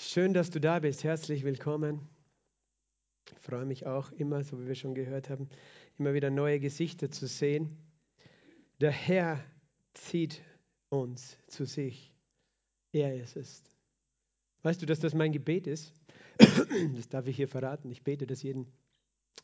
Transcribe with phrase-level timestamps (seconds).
[0.00, 1.02] Schön, dass du da bist.
[1.02, 2.08] Herzlich willkommen.
[3.32, 5.48] Ich freue mich auch immer, so wie wir schon gehört haben,
[5.98, 7.76] immer wieder neue Gesichter zu sehen.
[8.80, 9.40] Der Herr
[9.94, 10.40] zieht
[10.88, 12.14] uns zu sich.
[12.92, 13.64] Er ist es.
[14.62, 15.92] Weißt du, dass das mein Gebet ist?
[16.94, 17.90] Das darf ich hier verraten.
[17.90, 18.68] Ich bete das jeden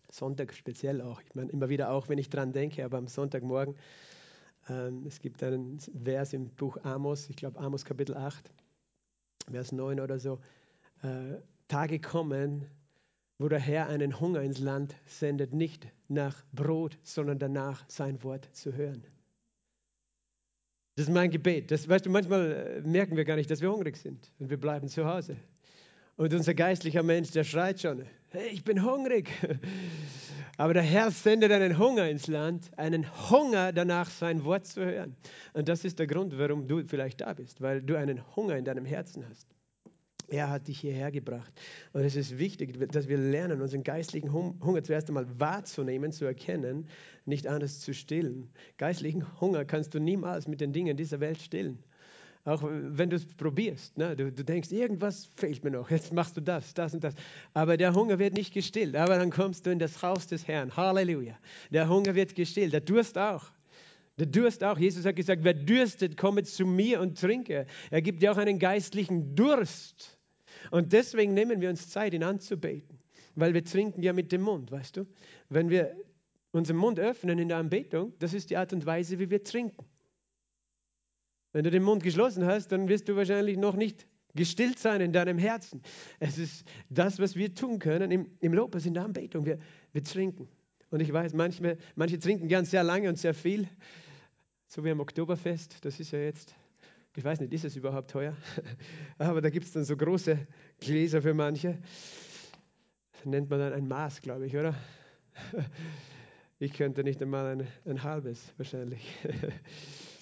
[0.08, 1.20] Sonntag speziell auch.
[1.22, 3.74] Ich meine, immer wieder auch, wenn ich dran denke, aber am Sonntagmorgen.
[4.68, 8.52] Ähm, es gibt einen Vers im Buch Amos, ich glaube Amos Kapitel 8,
[9.50, 10.40] Vers 9 oder so.
[11.02, 11.36] Äh,
[11.68, 12.66] Tage kommen,
[13.38, 18.48] wo der Herr einen Hunger ins Land sendet, nicht nach Brot, sondern danach sein Wort
[18.52, 19.04] zu hören.
[20.96, 21.70] Das ist mein Gebet.
[21.70, 24.58] Das, weißt du, manchmal äh, merken wir gar nicht, dass wir hungrig sind und wir
[24.58, 25.36] bleiben zu Hause.
[26.16, 29.28] Und unser geistlicher Mensch, der schreit schon, hey, ich bin hungrig.
[30.56, 35.16] Aber der Herr sendet einen Hunger ins Land, einen Hunger danach, sein Wort zu hören.
[35.52, 38.64] Und das ist der Grund, warum du vielleicht da bist, weil du einen Hunger in
[38.64, 39.48] deinem Herzen hast.
[40.28, 41.52] Er hat dich hierher gebracht.
[41.92, 46.88] Und es ist wichtig, dass wir lernen, unseren geistlichen Hunger zuerst einmal wahrzunehmen, zu erkennen,
[47.26, 48.50] nicht anders zu stillen.
[48.78, 51.82] Geistlichen Hunger kannst du niemals mit den Dingen dieser Welt stillen.
[52.46, 53.96] Auch wenn du es probierst.
[53.96, 54.14] Ne?
[54.14, 55.90] Du, du denkst, irgendwas fehlt mir noch.
[55.90, 57.14] Jetzt machst du das, das und das.
[57.54, 58.94] Aber der Hunger wird nicht gestillt.
[58.96, 60.76] Aber dann kommst du in das Haus des Herrn.
[60.76, 61.38] Halleluja.
[61.70, 62.74] Der Hunger wird gestillt.
[62.74, 63.46] Der Durst auch.
[64.18, 64.78] Der Durst auch.
[64.78, 67.66] Jesus hat gesagt, wer dürstet, komme zu mir und trinke.
[67.90, 70.18] Er gibt dir auch einen geistlichen Durst.
[70.70, 72.98] Und deswegen nehmen wir uns Zeit, ihn anzubeten.
[73.36, 75.06] Weil wir trinken ja mit dem Mund, weißt du?
[75.48, 75.96] Wenn wir
[76.52, 79.84] unseren Mund öffnen in der Anbetung, das ist die Art und Weise, wie wir trinken.
[81.54, 85.12] Wenn du den Mund geschlossen hast, dann wirst du wahrscheinlich noch nicht gestillt sein in
[85.12, 85.82] deinem Herzen.
[86.18, 89.46] Es ist das, was wir tun können im, im Lobpreis, in der Anbetung.
[89.46, 89.60] Wir,
[89.92, 90.48] wir trinken.
[90.90, 93.68] Und ich weiß, manche, manche trinken ganz sehr lange und sehr viel,
[94.66, 95.84] so wie am Oktoberfest.
[95.84, 96.56] Das ist ja jetzt,
[97.14, 98.36] ich weiß nicht, ist es überhaupt teuer?
[99.18, 100.36] Aber da gibt es dann so große
[100.80, 101.78] Gläser für manche.
[103.12, 104.74] Das nennt man dann ein Maß, glaube ich, oder?
[106.60, 109.04] Ich könnte nicht einmal ein, ein halbes wahrscheinlich.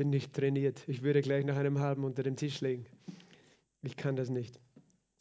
[0.00, 0.82] bin nicht trainiert.
[0.86, 2.86] Ich würde gleich nach einem halben unter dem Tisch legen.
[3.82, 4.58] Ich kann das nicht.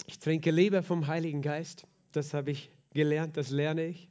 [0.08, 1.86] Ich trinke lieber vom Heiligen Geist.
[2.14, 4.08] Das habe ich gelernt, das lerne ich.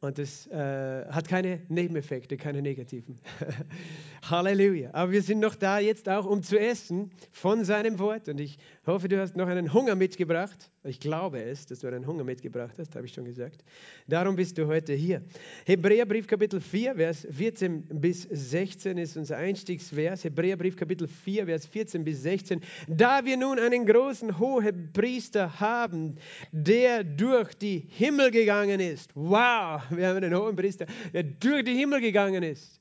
[0.00, 3.18] Und es äh, hat keine Nebeneffekte, keine negativen.
[4.30, 4.90] Halleluja.
[4.92, 8.28] Aber wir sind noch da jetzt auch, um zu essen von seinem Wort.
[8.28, 10.70] Und ich hoffe, du hast noch einen Hunger mitgebracht.
[10.84, 13.64] Ich glaube es, dass du einen Hunger mitgebracht hast, habe ich schon gesagt.
[14.06, 15.22] Darum bist du heute hier.
[15.64, 20.24] Hebräerbrief Kapitel 4, Vers 14 bis 16 ist unser Einstiegsvers.
[20.24, 22.60] Hebräerbrief Kapitel 4, Vers 14 bis 16.
[22.88, 26.16] Da wir nun einen großen hohen Priester haben,
[26.52, 29.10] der durch die Himmel gegangen ist.
[29.14, 32.80] Wow, wir haben einen hohen Priester, der durch die Himmel gegangen ist.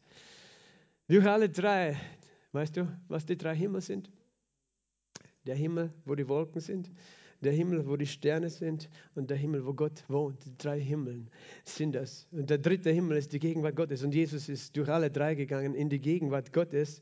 [1.07, 1.97] Durch alle drei.
[2.51, 4.11] Weißt du, was die drei Himmel sind?
[5.45, 6.89] Der Himmel, wo die Wolken sind,
[7.41, 10.45] der Himmel, wo die Sterne sind und der Himmel, wo Gott wohnt.
[10.45, 11.29] Die drei Himmeln
[11.65, 12.27] sind das.
[12.31, 14.03] Und der dritte Himmel ist die Gegenwart Gottes.
[14.03, 17.01] Und Jesus ist durch alle drei gegangen in die Gegenwart Gottes.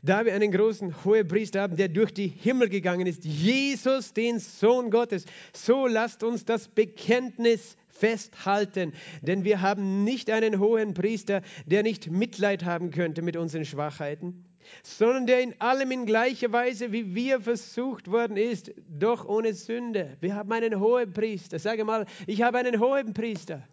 [0.00, 4.90] Da wir einen großen Hohepriester haben, der durch die Himmel gegangen ist, Jesus, den Sohn
[4.90, 8.92] Gottes, so lasst uns das Bekenntnis festhalten,
[9.22, 14.44] denn wir haben nicht einen hohen Priester, der nicht Mitleid haben könnte mit unseren Schwachheiten,
[14.82, 20.16] sondern der in allem in gleicher Weise wie wir versucht worden ist, doch ohne Sünde.
[20.20, 21.58] Wir haben einen hohen Priester.
[21.58, 23.66] Sage mal, ich habe einen hohen Priester.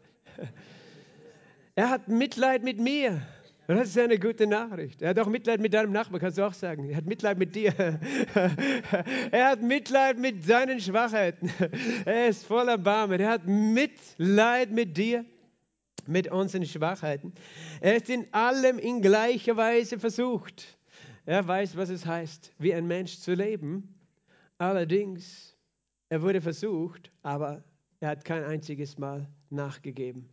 [1.76, 3.22] Er hat Mitleid mit mir.
[3.68, 5.02] Das ist eine gute Nachricht.
[5.02, 6.88] Er hat auch Mitleid mit deinem Nachbarn, kannst du auch sagen.
[6.90, 7.74] Er hat Mitleid mit dir.
[9.32, 11.52] Er hat Mitleid mit seinen Schwachheiten.
[12.06, 13.20] Er ist voller Barmen.
[13.20, 15.26] Er hat Mitleid mit dir,
[16.06, 17.34] mit unseren Schwachheiten.
[17.82, 20.78] Er ist in allem in gleicher Weise versucht.
[21.26, 23.96] Er weiß, was es heißt, wie ein Mensch zu leben.
[24.60, 25.58] Allerdings,
[26.10, 27.64] er wurde versucht, aber
[28.00, 30.30] er hat kein einziges Mal nachgegeben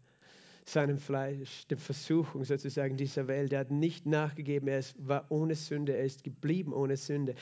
[0.64, 3.52] seinem Fleisch, der Versuchung sozusagen dieser Welt.
[3.52, 7.34] Er hat nicht nachgegeben, er war ohne Sünde, er ist geblieben ohne Sünde.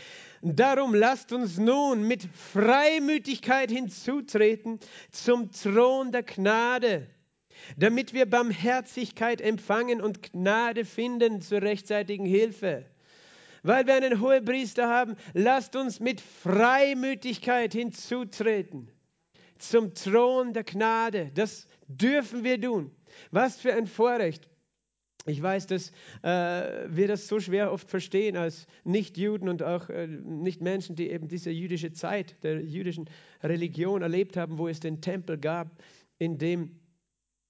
[0.42, 4.78] Darum lasst uns nun mit Freimütigkeit hinzutreten
[5.10, 7.06] zum Thron der Gnade,
[7.76, 12.86] damit wir Barmherzigkeit empfangen und Gnade finden zur rechtzeitigen Hilfe.
[13.62, 18.90] Weil wir einen Hohepriester haben, lasst uns mit Freimütigkeit hinzutreten
[19.62, 21.30] zum Thron der Gnade.
[21.34, 22.90] Das dürfen wir tun.
[23.30, 24.48] Was für ein Vorrecht.
[25.26, 25.90] Ich weiß, dass
[26.22, 31.28] äh, wir das so schwer oft verstehen als Nicht-Juden und auch äh, Nicht-Menschen, die eben
[31.28, 33.08] diese jüdische Zeit der jüdischen
[33.42, 35.68] Religion erlebt haben, wo es den Tempel gab,
[36.18, 36.80] in dem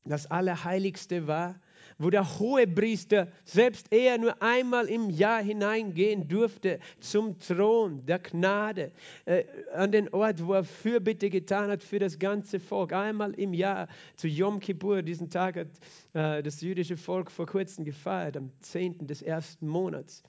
[0.05, 1.61] das Allerheiligste war
[2.01, 8.91] wo der Hohepriester selbst er nur einmal im Jahr hineingehen durfte zum Thron der Gnade,
[9.27, 9.45] äh,
[9.75, 12.95] an den Ort, wo er Fürbitte getan hat für das ganze Volk.
[12.95, 13.87] Einmal im Jahr
[14.17, 15.69] zu Yom Kippur, diesen Tag hat
[16.15, 19.07] äh, das jüdische Volk vor kurzem gefeiert, am 10.
[19.07, 20.23] des ersten Monats.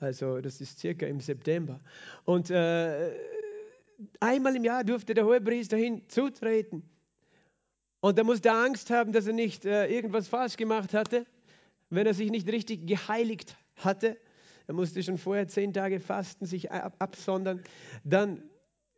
[0.00, 1.80] Also das ist circa im September.
[2.24, 3.10] Und äh,
[4.20, 6.82] einmal im Jahr durfte der Hohepriester hinzutreten
[8.00, 11.26] und er musste Angst haben, dass er nicht äh, irgendwas falsch gemacht hatte,
[11.90, 14.16] wenn er sich nicht richtig geheiligt hatte.
[14.66, 17.62] Er musste schon vorher zehn Tage fasten, sich absondern.
[18.04, 18.42] Dann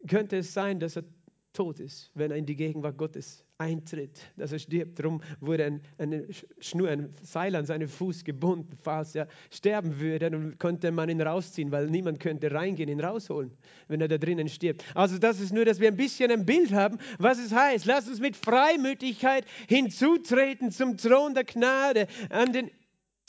[0.07, 1.05] könnte es sein, dass er
[1.53, 4.99] tot ist, wenn er in die Gegenwart Gottes eintritt, dass er stirbt.
[4.99, 6.27] Darum wurde ein, eine
[6.59, 10.31] Schnur, ein Seil an seinen Fuß gebunden, falls er sterben würde.
[10.31, 13.53] Dann konnte man ihn rausziehen, weil niemand könnte reingehen, ihn rausholen,
[13.89, 14.85] wenn er da drinnen stirbt.
[14.95, 17.87] Also das ist nur, dass wir ein bisschen ein Bild haben, was es heißt.
[17.87, 22.71] Lass uns mit Freimütigkeit hinzutreten zum Thron der Gnade, an den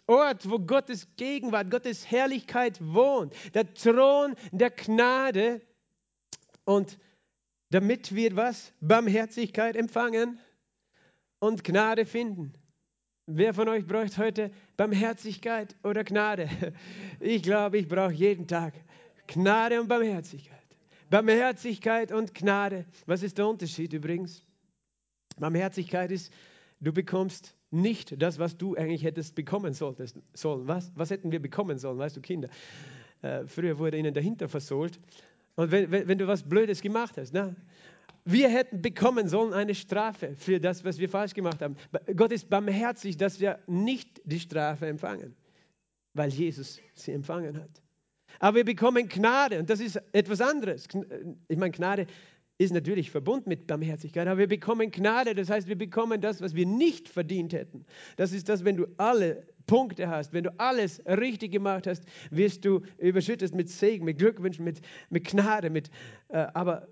[0.07, 3.33] Ort, wo Gottes Gegenwart, Gottes Herrlichkeit wohnt.
[3.53, 5.61] Der Thron der Gnade
[6.65, 6.97] und
[7.73, 8.71] damit wir was?
[8.81, 10.37] Barmherzigkeit empfangen
[11.39, 12.53] und Gnade finden.
[13.25, 16.49] Wer von euch braucht heute Barmherzigkeit oder Gnade?
[17.19, 18.75] Ich glaube, ich brauche jeden Tag
[19.25, 20.59] Gnade und Barmherzigkeit.
[21.09, 22.85] Barmherzigkeit und Gnade.
[23.07, 24.45] Was ist der Unterschied übrigens?
[25.39, 26.31] Barmherzigkeit ist,
[26.79, 30.67] du bekommst nicht das, was du eigentlich hättest bekommen solltest, sollen.
[30.67, 32.49] Was, was hätten wir bekommen sollen, weißt du, Kinder?
[33.23, 34.99] Äh, früher wurde ihnen dahinter versohlt.
[35.55, 37.55] Und wenn, wenn, wenn du was Blödes gemacht hast, ne?
[38.25, 41.75] wir hätten bekommen sollen eine Strafe für das, was wir falsch gemacht haben.
[42.15, 45.35] Gott ist barmherzig, dass wir nicht die Strafe empfangen,
[46.13, 47.81] weil Jesus sie empfangen hat.
[48.39, 50.87] Aber wir bekommen Gnade und das ist etwas anderes.
[51.47, 52.07] Ich meine, Gnade
[52.57, 56.55] ist natürlich verbunden mit Barmherzigkeit, aber wir bekommen Gnade, das heißt, wir bekommen das, was
[56.55, 57.85] wir nicht verdient hätten.
[58.15, 62.65] Das ist das, wenn du alle Punkte hast, wenn du alles richtig gemacht hast, wirst
[62.65, 65.69] du überschüttet mit Segen, mit Glückwünschen, mit, mit Gnade.
[65.69, 65.89] Mit,
[66.29, 66.87] äh, aber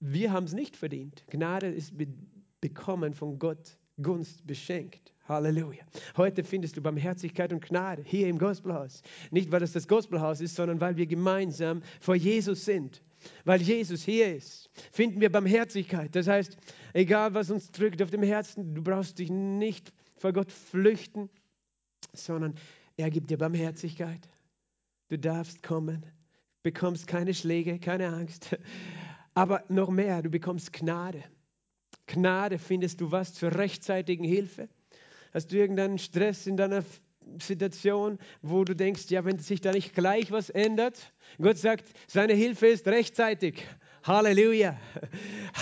[0.00, 1.24] wir haben es nicht verdient.
[1.30, 2.08] Gnade ist be
[2.60, 5.12] bekommen von Gott, Gunst beschenkt.
[5.28, 5.82] Halleluja.
[6.16, 9.02] Heute findest du Barmherzigkeit und Gnade hier im Gospelhaus.
[9.32, 13.02] Nicht, weil es das Gospelhaus ist, sondern weil wir gemeinsam vor Jesus sind.
[13.44, 16.14] Weil Jesus hier ist, finden wir Barmherzigkeit.
[16.14, 16.56] Das heißt,
[16.92, 21.28] egal was uns drückt auf dem Herzen, du brauchst dich nicht vor Gott flüchten
[22.12, 22.54] sondern
[22.96, 24.28] er gibt dir Barmherzigkeit.
[25.08, 26.04] Du darfst kommen,
[26.62, 28.56] bekommst keine Schläge, keine Angst,
[29.34, 31.22] aber noch mehr, du bekommst Gnade.
[32.06, 34.68] Gnade findest du was zur rechtzeitigen Hilfe.
[35.32, 36.84] Hast du irgendeinen Stress in deiner
[37.38, 42.34] Situation, wo du denkst, ja, wenn sich da nicht gleich was ändert, Gott sagt, seine
[42.34, 43.64] Hilfe ist rechtzeitig.
[44.04, 44.78] Halleluja.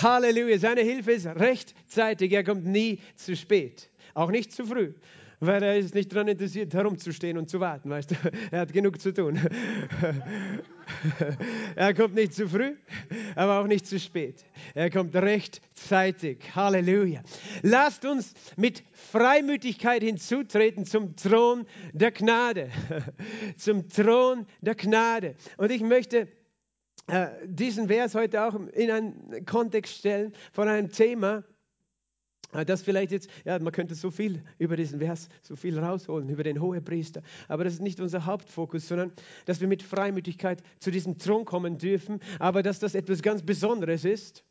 [0.01, 0.57] Halleluja.
[0.57, 2.31] Seine Hilfe ist rechtzeitig.
[2.31, 3.89] Er kommt nie zu spät.
[4.13, 4.93] Auch nicht zu früh
[5.41, 8.15] weil er ist nicht daran interessiert, herumzustehen und zu warten, weißt du.
[8.51, 9.39] Er hat genug zu tun.
[11.75, 12.75] er kommt nicht zu früh,
[13.35, 14.45] aber auch nicht zu spät.
[14.75, 16.55] Er kommt rechtzeitig.
[16.55, 17.23] Halleluja.
[17.63, 22.69] Lasst uns mit Freimütigkeit hinzutreten zum Thron der Gnade.
[23.57, 25.35] zum Thron der Gnade.
[25.57, 26.27] Und ich möchte
[27.07, 31.43] äh, diesen Vers heute auch in einen Kontext stellen von einem Thema,
[32.65, 36.43] das vielleicht jetzt, ja, man könnte so viel über diesen Vers, so viel rausholen, über
[36.43, 37.21] den Hohepriester.
[37.47, 39.11] Aber das ist nicht unser Hauptfokus, sondern
[39.45, 44.05] dass wir mit Freimütigkeit zu diesem Thron kommen dürfen, aber dass das etwas ganz Besonderes
[44.05, 44.43] ist.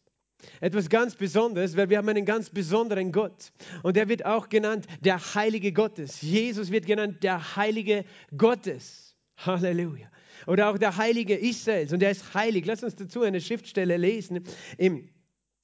[0.60, 3.52] Etwas ganz Besonderes, weil wir haben einen ganz besonderen Gott.
[3.82, 6.22] Und er wird auch genannt der Heilige Gottes.
[6.22, 8.04] Jesus wird genannt der Heilige
[8.36, 9.16] Gottes.
[9.36, 10.10] Halleluja.
[10.46, 11.92] Oder auch der Heilige Israels.
[11.92, 12.64] Und er ist heilig.
[12.66, 14.44] Lass uns dazu eine Schriftstelle lesen
[14.78, 15.08] im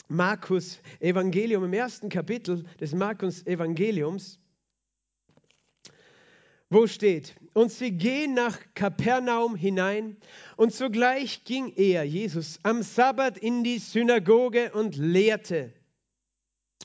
[0.08, 4.38] Markus Evangelium, im ersten Kapitel des Markus Evangeliums,
[6.70, 10.16] wo steht, und sie gehen nach Kapernaum hinein
[10.56, 15.72] und sogleich ging er, Jesus, am Sabbat in die Synagoge und lehrte.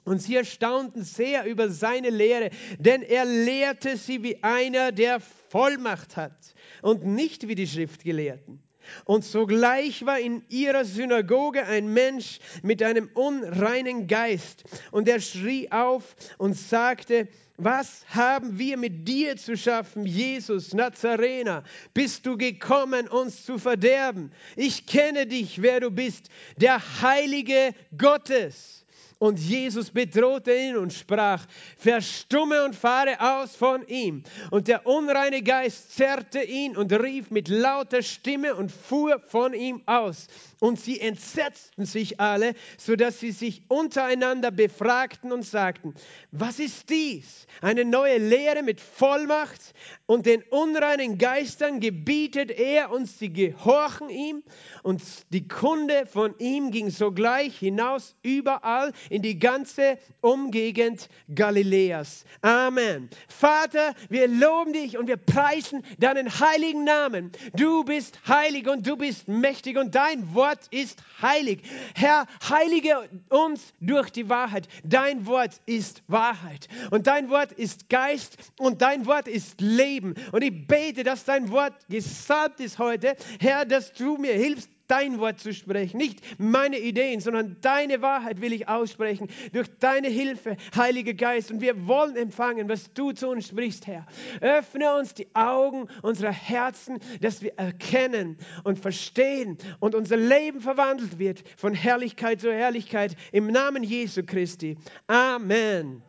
[0.04, 2.50] Und sie erstaunten sehr über seine Lehre,
[2.80, 8.64] denn er lehrte sie wie einer, der Vollmacht hat und nicht wie die Schriftgelehrten.
[9.06, 14.64] Und sogleich war in ihrer Synagoge ein Mensch mit einem unreinen Geist.
[14.92, 21.64] Und er schrie auf und sagte, was haben wir mit dir zu schaffen, Jesus Nazarener?
[21.94, 24.32] Bist du gekommen, uns zu verderben?
[24.56, 28.81] Ich kenne dich, wer du bist, der Heilige Gottes.
[29.22, 31.46] Und Jesus bedrohte ihn und sprach,
[31.78, 34.24] verstumme und fahre aus von ihm.
[34.50, 39.84] Und der unreine Geist zerrte ihn und rief mit lauter Stimme und fuhr von ihm
[39.86, 40.26] aus.
[40.62, 45.96] Und sie entsetzten sich alle, sodass sie sich untereinander befragten und sagten,
[46.32, 47.48] was ist dies?
[47.62, 49.74] Eine neue Lehre mit Vollmacht?
[50.06, 54.44] Und den unreinen Geistern gebietet er und sie gehorchen ihm.
[54.84, 55.02] Und
[55.34, 62.24] die Kunde von ihm ging sogleich hinaus überall in die ganze Umgegend Galiläas.
[62.44, 63.10] Amen.
[63.30, 67.32] Vater, wir loben dich und wir preisen deinen heiligen Namen.
[67.56, 71.62] Du bist heilig und du bist mächtig und dein Wort ist heilig.
[71.96, 74.68] Herr, heilige uns durch die Wahrheit.
[74.84, 80.16] Dein Wort ist Wahrheit und dein Wort ist Geist und dein Wort ist Leben.
[80.32, 83.16] Und ich bete, dass dein Wort gesalbt ist heute.
[83.40, 85.98] Herr, dass du mir hilfst, dein Wort zu sprechen.
[85.98, 89.30] Nicht meine Ideen, sondern deine Wahrheit will ich aussprechen.
[89.54, 91.50] Durch deine Hilfe, Heiliger Geist.
[91.50, 94.06] Und wir wollen empfangen, was du zu uns sprichst, Herr.
[94.42, 101.18] Öffne uns die Augen unserer Herzen, dass wir erkennen und verstehen und unser Leben verwandelt
[101.18, 104.78] wird von Herrlichkeit zu Herrlichkeit im Namen Jesu Christi.
[105.08, 106.04] Amen.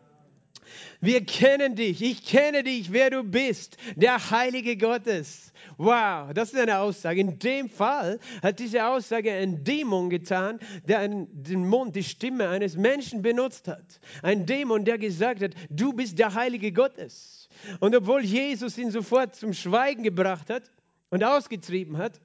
[1.01, 2.03] Wir kennen dich.
[2.03, 3.77] Ich kenne dich, wer du bist.
[3.97, 5.53] Der Heilige Gottes.
[5.79, 7.21] Wow, das ist eine Aussage.
[7.21, 12.77] In dem Fall hat diese Aussage ein Dämon getan, der den Mund, die Stimme eines
[12.77, 14.01] Menschen benutzt hat.
[14.23, 17.49] Ein Dämon, der gesagt hat, du bist der Heilige Gottes.
[17.81, 20.65] Und obwohl Jesus ihn sofort zum Schweigen gebracht hat
[21.11, 22.21] und ausgetrieben hat,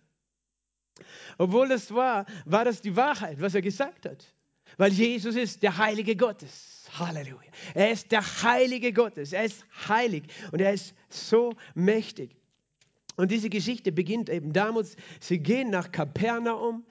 [1.37, 4.25] obwohl das war, war das die Wahrheit, was er gesagt hat.
[4.77, 6.76] Weil Jesus ist der Heilige Gottes.
[6.99, 7.51] Halleluja.
[7.73, 9.33] Er ist der Heilige Gottes.
[9.33, 12.35] Er ist heilig und er ist so mächtig.
[13.15, 14.95] Und diese Geschichte beginnt eben damals.
[15.19, 16.85] Sie gehen nach Kapernaum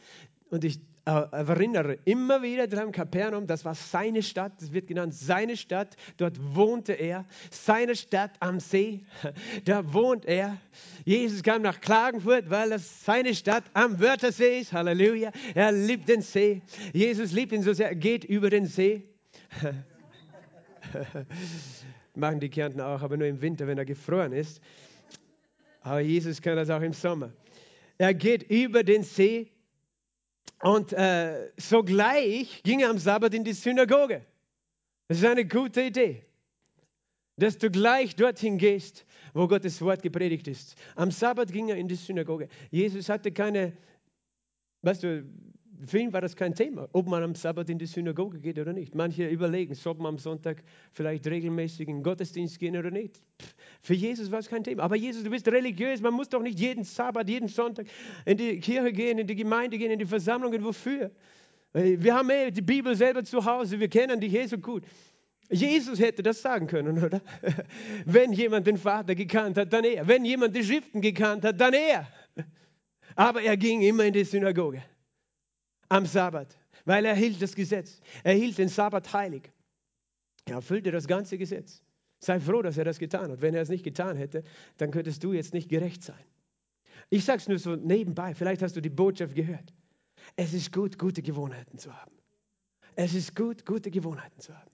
[0.50, 5.14] und ich äh, erinnere immer wieder daran, Kapernaum, das war seine Stadt, das wird genannt
[5.14, 9.04] seine Stadt, dort wohnte er, seine Stadt am See,
[9.64, 10.56] da wohnt er.
[11.04, 16.22] Jesus kam nach Klagenfurt, weil das seine Stadt am Wörthersee ist, Halleluja, er liebt den
[16.22, 16.60] See,
[16.92, 19.04] Jesus liebt ihn so sehr, er geht über den See.
[22.14, 24.60] Machen die Kärnten auch, aber nur im Winter, wenn er gefroren ist.
[25.82, 27.32] Aber Jesus kann das auch im Sommer.
[27.98, 29.50] Er geht über den See
[30.62, 34.24] und äh, sogleich ging er am Sabbat in die Synagoge.
[35.08, 36.24] Das ist eine gute Idee,
[37.36, 40.76] dass du gleich dorthin gehst, wo Gottes Wort gepredigt ist.
[40.96, 42.48] Am Sabbat ging er in die Synagoge.
[42.70, 43.76] Jesus hatte keine,
[44.82, 45.24] weißt du,
[45.84, 48.72] für ihn war das kein Thema, ob man am Sabbat in die Synagoge geht oder
[48.72, 48.94] nicht.
[48.94, 53.20] Manche überlegen, soll man am Sonntag vielleicht regelmäßig in den Gottesdienst gehen oder nicht.
[53.82, 54.82] Für Jesus war es kein Thema.
[54.82, 57.86] Aber Jesus, du bist religiös, man muss doch nicht jeden Sabbat, jeden Sonntag
[58.24, 60.64] in die Kirche gehen, in die Gemeinde gehen, in die Versammlungen.
[60.64, 61.10] Wofür?
[61.72, 64.84] Wir haben eh die Bibel selber zu Hause, wir kennen die Jesus gut.
[65.50, 67.20] Jesus hätte das sagen können, oder?
[68.04, 70.08] Wenn jemand den Vater gekannt hat, dann er.
[70.08, 72.08] Wenn jemand die Schriften gekannt hat, dann er.
[73.14, 74.82] Aber er ging immer in die Synagoge
[75.88, 78.00] am Sabbat, weil er hielt das Gesetz.
[78.24, 79.50] Er hielt den Sabbat heilig.
[80.44, 81.82] Er erfüllte das ganze Gesetz.
[82.18, 83.40] Sei froh, dass er das getan hat.
[83.40, 84.42] Wenn er es nicht getan hätte,
[84.78, 86.24] dann könntest du jetzt nicht gerecht sein.
[87.10, 89.72] Ich sage es nur so nebenbei, vielleicht hast du die Botschaft gehört.
[90.34, 92.12] Es ist gut, gute Gewohnheiten zu haben.
[92.96, 94.70] Es ist gut, gute Gewohnheiten zu haben.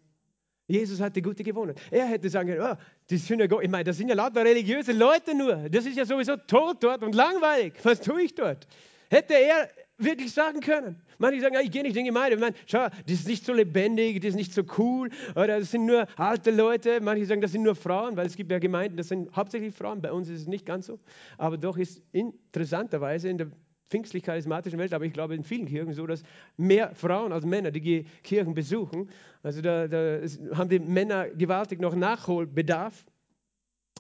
[0.68, 1.80] Jesus hatte gute Gewohnheiten.
[1.90, 2.76] Er hätte sagen können, oh,
[3.10, 5.68] die Synagoge, ich meine, das sind ja lauter religiöse Leute nur.
[5.68, 7.74] Das ist ja sowieso tot dort und langweilig.
[7.82, 8.66] Was tue ich dort?
[9.10, 9.68] Hätte er
[10.04, 11.00] wirklich sagen können.
[11.18, 12.36] Manche sagen, ja, ich gehe nicht in die Gemeinde.
[12.36, 15.10] meine, schau, das ist nicht so lebendig, das ist nicht so cool.
[15.34, 17.00] Oder das sind nur alte Leute.
[17.00, 20.02] Manche sagen, das sind nur Frauen, weil es gibt ja Gemeinden, das sind hauptsächlich Frauen.
[20.02, 20.98] Bei uns ist es nicht ganz so.
[21.38, 23.48] Aber doch ist interessanterweise in der
[23.92, 26.22] pfingstlich-charismatischen Welt, aber ich glaube in vielen Kirchen so, dass
[26.56, 29.10] mehr Frauen als Männer die Kirchen besuchen.
[29.42, 30.20] Also da, da
[30.54, 33.04] haben die Männer gewaltig noch Nachholbedarf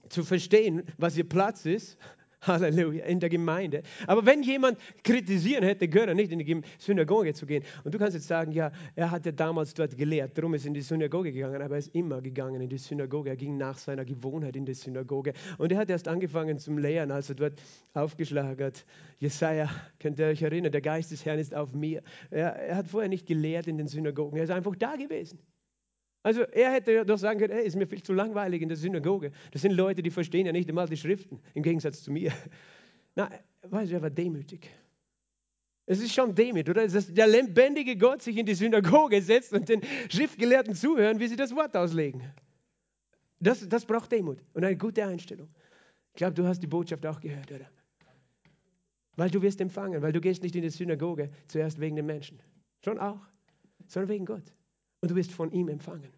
[0.08, 1.98] zu verstehen, was ihr Platz ist
[2.42, 3.82] Halleluja, in der Gemeinde.
[4.06, 8.14] Aber wenn jemand kritisieren hätte können, nicht in die Synagoge zu gehen, und du kannst
[8.14, 11.32] jetzt sagen, ja, er hat ja damals dort gelehrt, darum ist er in die Synagoge
[11.32, 14.64] gegangen, aber er ist immer gegangen in die Synagoge, er ging nach seiner Gewohnheit in
[14.64, 15.32] die Synagoge.
[15.58, 17.62] Und er hat erst angefangen zum Lehren, als er dort
[17.94, 18.84] aufgeschlagen hat.
[19.18, 22.02] Jesaja, könnt ihr euch erinnern, der Geist des Herrn ist auf mir.
[22.30, 25.38] Er, er hat vorher nicht gelehrt in den Synagogen, er ist einfach da gewesen.
[26.22, 29.32] Also er hätte doch sagen können, hey, ist mir viel zu langweilig in der Synagoge.
[29.50, 32.32] Das sind Leute, die verstehen ja nicht einmal die Schriften, im Gegensatz zu mir.
[33.16, 33.30] Na,
[33.62, 34.70] weißt du, er war demütig.
[35.84, 36.86] Es ist schon demütig, oder?
[36.86, 41.36] Dass der lebendige Gott sich in die Synagoge setzt und den Schriftgelehrten zuhören, wie sie
[41.36, 42.22] das Wort auslegen.
[43.40, 45.48] Das, das braucht Demut und eine gute Einstellung.
[46.14, 47.68] Ich glaube, du hast die Botschaft auch gehört, oder?
[49.16, 52.40] Weil du wirst empfangen, weil du gehst nicht in die Synagoge zuerst wegen den Menschen.
[52.84, 53.20] Schon auch,
[53.88, 54.44] sondern wegen Gott.
[55.02, 56.12] Und du wirst von ihm empfangen,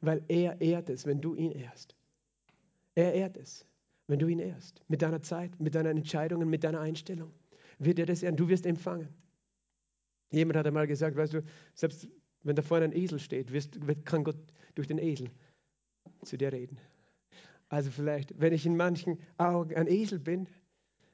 [0.00, 1.96] weil er ehrt es, wenn du ihn ehrst.
[2.94, 3.66] Er ehrt es,
[4.06, 4.82] wenn du ihn ehrst.
[4.86, 7.32] Mit deiner Zeit, mit deinen Entscheidungen, mit deiner Einstellung
[7.78, 8.36] wird er das ehren.
[8.36, 9.08] Du wirst empfangen.
[10.30, 11.42] Jemand hat einmal gesagt, weißt du,
[11.74, 12.06] selbst
[12.42, 14.38] wenn da vorne ein Esel steht, wirst, kann Gott
[14.74, 15.30] durch den Esel
[16.22, 16.78] zu dir reden.
[17.70, 20.48] Also vielleicht, wenn ich in manchen Augen ein Esel bin,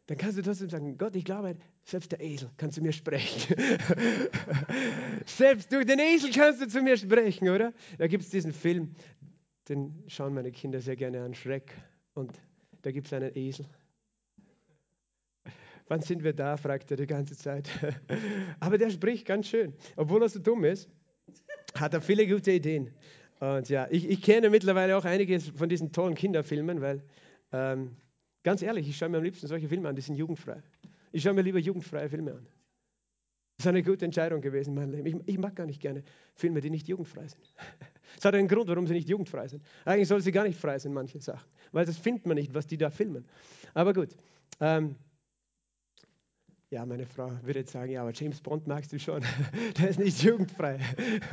[0.06, 3.56] dann kannst du trotzdem sagen, Gott, ich glaube, selbst der Esel kann zu mir sprechen.
[5.26, 7.72] selbst durch den Esel kannst du zu mir sprechen, oder?
[7.96, 8.94] Da gibt es diesen Film,
[9.68, 11.72] den schauen meine Kinder sehr gerne an, Schreck.
[12.12, 12.32] Und
[12.82, 13.66] da gibt es einen Esel.
[15.88, 16.56] Wann sind wir da?
[16.56, 17.68] fragt er die ganze Zeit.
[18.60, 19.74] Aber der spricht ganz schön.
[19.96, 20.88] Obwohl er so dumm ist,
[21.74, 22.90] hat er viele gute Ideen.
[23.40, 27.02] Und ja, ich, ich kenne mittlerweile auch einige von diesen tollen Kinderfilmen, weil
[27.52, 27.96] ähm,
[28.44, 30.62] Ganz ehrlich, ich schaue mir am liebsten solche Filme an, die sind jugendfrei.
[31.10, 32.46] Ich schaue mir lieber jugendfreie Filme an.
[33.56, 35.06] Das ist eine gute Entscheidung gewesen in meinem Leben.
[35.06, 36.02] Ich, ich, mag gar nicht gerne
[36.34, 37.52] Filme, die nicht jugendfrei sind.
[38.16, 39.64] Es hat einen Grund, warum sie nicht jugendfrei sind.
[39.84, 41.48] Eigentlich soll sie gar nicht frei sein, manche Sachen.
[41.72, 43.24] Weil das findet man nicht, was die da filmen.
[43.72, 44.16] Aber gut.
[44.60, 44.94] Ähm,
[46.70, 49.24] ja, meine Frau würde jetzt sagen, ja, aber James Bond magst du schon.
[49.78, 50.78] Der ist nicht jugendfrei.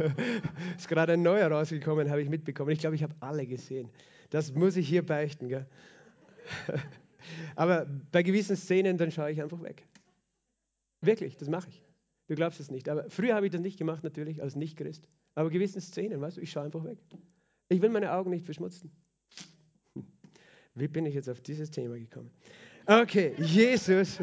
[0.78, 2.72] ist gerade ein neuer rausgekommen, habe ich mitbekommen.
[2.72, 3.90] Ich glaube, ich habe alle gesehen.
[4.32, 5.50] Das muss ich hier beichten.
[5.50, 5.68] Gell?
[7.56, 9.86] Aber bei gewissen Szenen, dann schaue ich einfach weg.
[11.02, 11.84] Wirklich, das mache ich.
[12.28, 12.88] Du glaubst es nicht.
[12.88, 15.08] Aber früher habe ich das nicht gemacht, natürlich, als Nicht-Christ.
[15.36, 16.98] Aber gewissen Szenen, weißt du, ich schaue einfach weg.
[17.70, 18.92] Ich will meine Augen nicht verschmutzen.
[20.76, 22.32] Wie bin ich jetzt auf dieses Thema gekommen?
[22.86, 24.18] Okay, Jesus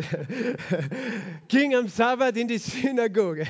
[1.49, 3.47] ging am Sabbat in die Synagoge.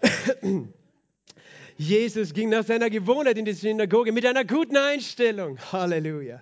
[1.78, 5.58] Jesus ging nach seiner Gewohnheit in die Synagoge mit einer guten Einstellung.
[5.72, 6.40] Halleluja.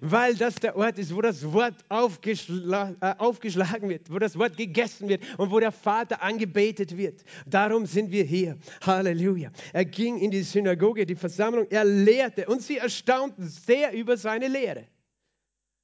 [0.00, 4.56] Weil das der Ort ist, wo das Wort aufgeschla äh, aufgeschlagen wird, wo das Wort
[4.56, 7.24] gegessen wird und wo der Vater angebetet wird.
[7.46, 8.56] Darum sind wir hier.
[8.84, 9.50] Halleluja.
[9.72, 14.48] Er ging in die Synagoge, die Versammlung, er lehrte und sie erstaunten sehr über seine
[14.48, 14.86] Lehre.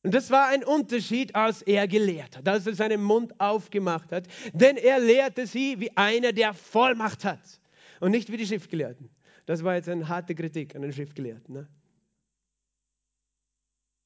[0.02, 4.26] Und das war ein Unterschied, als er gelehrt hat, als er seinen Mund aufgemacht hat.
[4.54, 7.60] Denn er lehrte sie wie einer, der Vollmacht hat
[8.00, 9.10] und nicht wie die Schriftgelehrten.
[9.44, 11.54] Das war jetzt eine harte Kritik an den Schriftgelehrten.
[11.54, 11.68] Ne?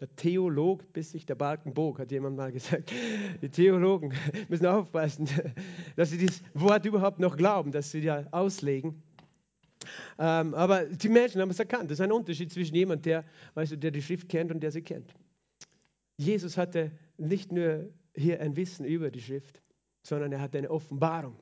[0.04, 2.92] Der Theolog, bis sich der Balken bog, hat jemand mal gesagt.
[3.40, 4.12] Die Theologen
[4.50, 5.26] müssen aufpassen,
[5.96, 9.02] dass sie dieses Wort überhaupt noch glauben, dass sie ja auslegen.
[10.18, 11.90] Ähm, aber die Menschen haben es erkannt.
[11.90, 14.72] Das ist ein Unterschied zwischen jemandem, der, weißt du, der die Schrift kennt und der
[14.72, 15.14] sie kennt.
[16.18, 19.62] Jesus hatte nicht nur hier ein Wissen über die Schrift,
[20.02, 21.38] sondern er hatte eine Offenbarung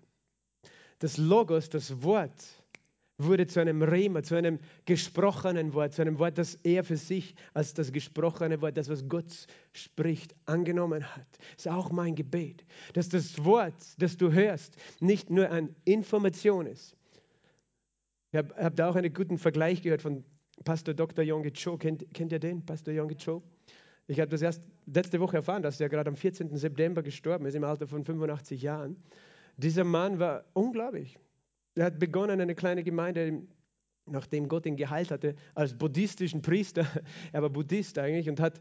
[1.02, 2.30] das Logos, das Wort,
[3.24, 7.34] wurde zu einem Rema, zu einem gesprochenen Wort, zu einem Wort, das er für sich
[7.54, 11.26] als das gesprochene Wort, das, was Gott spricht, angenommen hat.
[11.56, 16.66] Das ist auch mein Gebet, dass das Wort, das du hörst, nicht nur eine Information
[16.66, 16.96] ist.
[18.32, 20.24] Ich habe hab da auch einen guten Vergleich gehört von
[20.64, 21.24] Pastor Dr.
[21.24, 21.76] Yonggi Cho.
[21.76, 23.42] Kennt, kennt ihr den, Pastor Yonggi Cho?
[24.06, 26.56] Ich habe das erst letzte Woche erfahren, dass er gerade am 14.
[26.56, 28.96] September gestorben ist, im Alter von 85 Jahren.
[29.56, 31.18] Dieser Mann war unglaublich.
[31.74, 33.42] Er hat begonnen, eine kleine Gemeinde,
[34.06, 36.86] nachdem Gott ihn geheilt hatte, als buddhistischen Priester.
[37.32, 38.60] Er war Buddhist eigentlich und hat,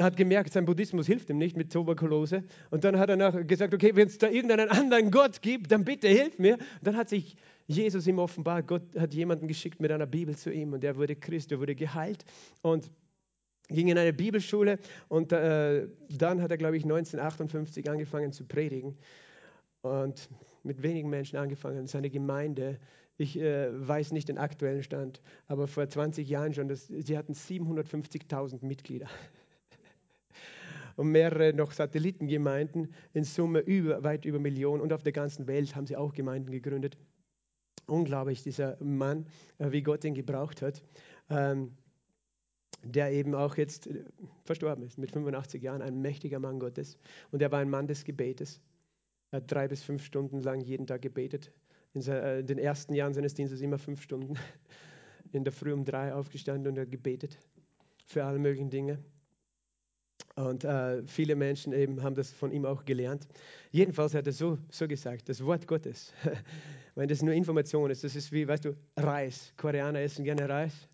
[0.00, 2.44] hat gemerkt, sein Buddhismus hilft ihm nicht mit Tuberkulose.
[2.70, 6.08] Und dann hat er gesagt, okay, wenn es da irgendeinen anderen Gott gibt, dann bitte
[6.08, 6.54] hilf mir.
[6.54, 10.50] Und dann hat sich Jesus ihm offenbart, Gott hat jemanden geschickt mit einer Bibel zu
[10.50, 12.24] ihm und er wurde Christ, er wurde geheilt
[12.62, 12.90] und
[13.68, 18.96] ging in eine Bibelschule und äh, dann hat er, glaube ich, 1958 angefangen zu predigen
[19.82, 20.30] und
[20.68, 21.86] mit wenigen Menschen angefangen.
[21.86, 22.78] Seine Gemeinde,
[23.16, 27.32] ich äh, weiß nicht den aktuellen Stand, aber vor 20 Jahren schon, das, sie hatten
[27.32, 29.08] 750.000 Mitglieder.
[30.96, 34.82] Und mehrere noch Satellitengemeinden, in Summe über, weit über Millionen.
[34.82, 36.98] Und auf der ganzen Welt haben sie auch Gemeinden gegründet.
[37.86, 39.26] Unglaublich, dieser Mann,
[39.58, 40.82] äh, wie Gott ihn gebraucht hat.
[41.30, 41.72] Ähm,
[42.84, 44.04] der eben auch jetzt äh,
[44.44, 46.98] verstorben ist, mit 85 Jahren, ein mächtiger Mann Gottes.
[47.30, 48.60] Und er war ein Mann des Gebetes.
[49.30, 51.52] Er hat drei bis fünf Stunden lang jeden Tag gebetet.
[51.94, 54.34] In äh, den ersten Jahren seines Dienstes immer fünf Stunden.
[55.32, 57.38] In der Früh um drei aufgestanden und er gebetet
[58.06, 58.98] für alle möglichen Dinge.
[60.36, 63.26] Und äh, viele Menschen eben haben das von ihm auch gelernt.
[63.70, 66.14] Jedenfalls hat er so, so gesagt, das Wort Gottes,
[66.94, 69.52] wenn das nur Information ist, das ist wie, weißt du, Reis.
[69.56, 70.88] Koreaner essen gerne Reis.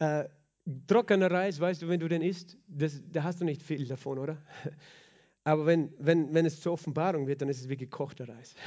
[0.00, 0.24] Äh,
[0.86, 4.18] trockener Reis, weißt du, wenn du den isst, das, da hast du nicht viel davon,
[4.18, 4.36] oder?
[5.44, 8.54] Aber wenn, wenn, wenn es zur Offenbarung wird, dann ist es wie gekochter Reis.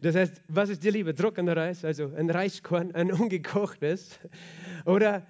[0.00, 1.12] Das heißt, was ist dir lieber?
[1.12, 4.20] Trockener Reis, also ein Reiskorn, ein ungekochtes,
[4.84, 5.26] oder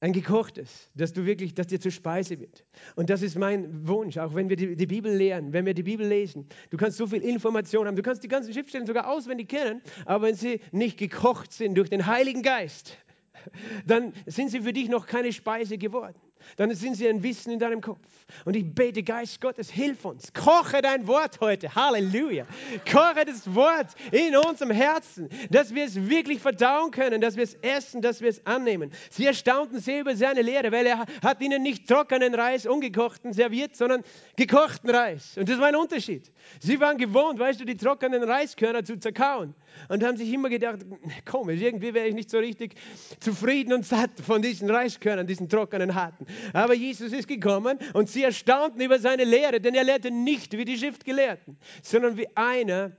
[0.00, 2.64] ein gekochtes, dass du wirklich, dass dir zur Speise wird.
[2.96, 5.84] Und das ist mein Wunsch, auch wenn wir die, die, Bibel lehren, wenn wir die
[5.84, 6.48] Bibel lesen.
[6.70, 10.26] Du kannst so viel Information haben, du kannst die ganzen Schriftstellen sogar auswendig kennen, aber
[10.26, 12.98] wenn sie nicht gekocht sind durch den Heiligen Geist,
[13.86, 16.18] dann sind sie für dich noch keine Speise geworden
[16.56, 18.00] dann sind sie ein Wissen in deinem Kopf.
[18.44, 20.32] Und ich bete, Geist Gottes, hilf uns.
[20.32, 21.74] Koche dein Wort heute.
[21.74, 22.46] Halleluja.
[22.90, 27.54] Koche das Wort in unserem Herzen, dass wir es wirklich verdauen können, dass wir es
[27.56, 28.90] essen, dass wir es annehmen.
[29.10, 33.76] Sie erstaunten sehr über seine Lehre, weil er hat ihnen nicht trockenen Reis, ungekochten serviert,
[33.76, 34.02] sondern
[34.36, 35.36] gekochten Reis.
[35.36, 36.32] Und das war ein Unterschied.
[36.60, 39.54] Sie waren gewohnt, weißt du, die trockenen Reiskörner zu zerkauen.
[39.88, 40.80] Und haben sich immer gedacht,
[41.24, 42.74] komisch, irgendwie wäre ich nicht so richtig
[43.20, 46.26] zufrieden und satt von diesen Reiskörnern, diesen trockenen, harten.
[46.52, 50.64] Aber Jesus ist gekommen und sie erstaunten über seine Lehre, denn er lehrte nicht wie
[50.64, 52.92] die Schriftgelehrten, sondern wie einer,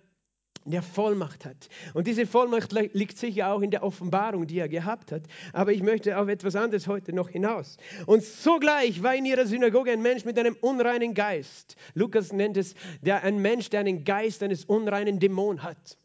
[0.66, 1.68] der Vollmacht hat.
[1.94, 5.24] Und diese Vollmacht liegt sicher auch in der Offenbarung, die er gehabt hat.
[5.52, 7.78] Aber ich möchte auf etwas anderes heute noch hinaus.
[8.06, 11.76] Und sogleich war in ihrer Synagoge ein Mensch mit einem unreinen Geist.
[11.94, 15.98] Lukas nennt es der, ein Mensch, der einen Geist eines unreinen Dämon hat.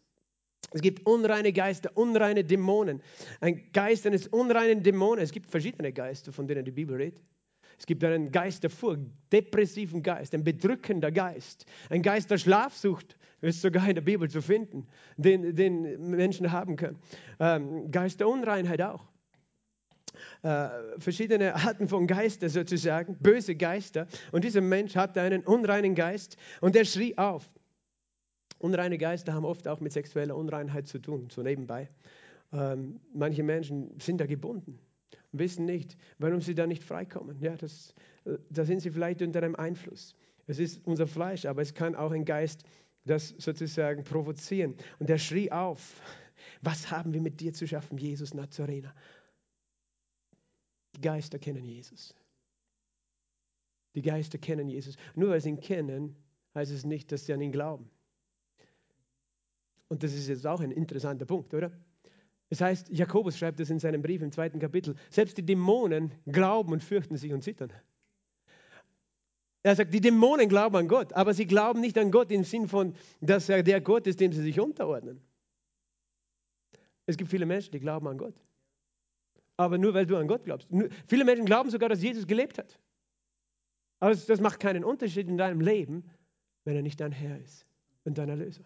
[0.72, 3.02] Es gibt unreine Geister, unreine Dämonen.
[3.40, 5.24] Ein Geist eines unreinen Dämonen.
[5.24, 7.22] Es gibt verschiedene Geister, von denen die Bibel redet.
[7.78, 9.02] Es gibt einen Geist der Furcht,
[9.32, 14.42] depressiven Geist, ein bedrückender Geist, ein Geist der Schlafsucht, ist sogar in der Bibel zu
[14.42, 16.98] finden, den, den Menschen haben können.
[17.38, 19.06] Ähm, Geist der Unreinheit auch.
[20.42, 24.08] Äh, verschiedene Arten von Geister sozusagen, böse Geister.
[24.32, 27.48] Und dieser Mensch hatte einen unreinen Geist und er schrie auf.
[28.58, 31.88] Unreine Geister haben oft auch mit sexueller Unreinheit zu tun, so nebenbei.
[32.52, 34.78] Ähm, manche Menschen sind da gebunden
[35.32, 37.40] und wissen nicht, warum sie da nicht freikommen.
[37.40, 37.94] Ja, das,
[38.24, 40.16] äh, da sind sie vielleicht unter einem Einfluss.
[40.46, 42.64] Es ist unser Fleisch, aber es kann auch ein Geist
[43.04, 44.74] das sozusagen provozieren.
[44.98, 46.00] Und er schrie auf,
[46.62, 48.94] was haben wir mit dir zu schaffen, Jesus Nazarener?
[50.96, 52.14] Die Geister kennen Jesus.
[53.94, 54.96] Die Geister kennen Jesus.
[55.14, 56.16] Nur weil sie ihn kennen,
[56.54, 57.90] heißt es nicht, dass sie an ihn glauben.
[59.88, 61.72] Und das ist jetzt auch ein interessanter Punkt, oder?
[62.50, 66.72] Das heißt, Jakobus schreibt es in seinem Brief im zweiten Kapitel, selbst die Dämonen glauben
[66.72, 67.72] und fürchten sich und zittern.
[69.62, 72.68] Er sagt, die Dämonen glauben an Gott, aber sie glauben nicht an Gott im Sinn
[72.68, 75.20] von, dass er der Gott ist, dem sie sich unterordnen.
[77.06, 78.34] Es gibt viele Menschen, die glauben an Gott.
[79.56, 80.68] Aber nur weil du an Gott glaubst.
[81.06, 82.78] Viele Menschen glauben sogar, dass Jesus gelebt hat.
[83.98, 86.08] Aber das macht keinen Unterschied in deinem Leben,
[86.64, 87.66] wenn er nicht dein Herr ist
[88.04, 88.62] und dein Erlöser.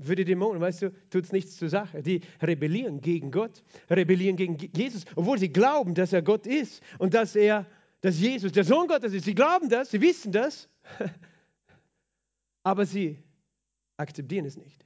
[0.00, 2.02] Für die Dämonen, weißt du, tut es nichts zur Sache.
[2.02, 7.14] Die rebellieren gegen Gott, rebellieren gegen Jesus, obwohl sie glauben, dass er Gott ist und
[7.14, 7.66] dass er,
[8.00, 9.24] dass Jesus der Sohn Gottes ist.
[9.24, 10.68] Sie glauben das, sie wissen das,
[12.62, 13.22] aber sie
[13.96, 14.84] akzeptieren es nicht.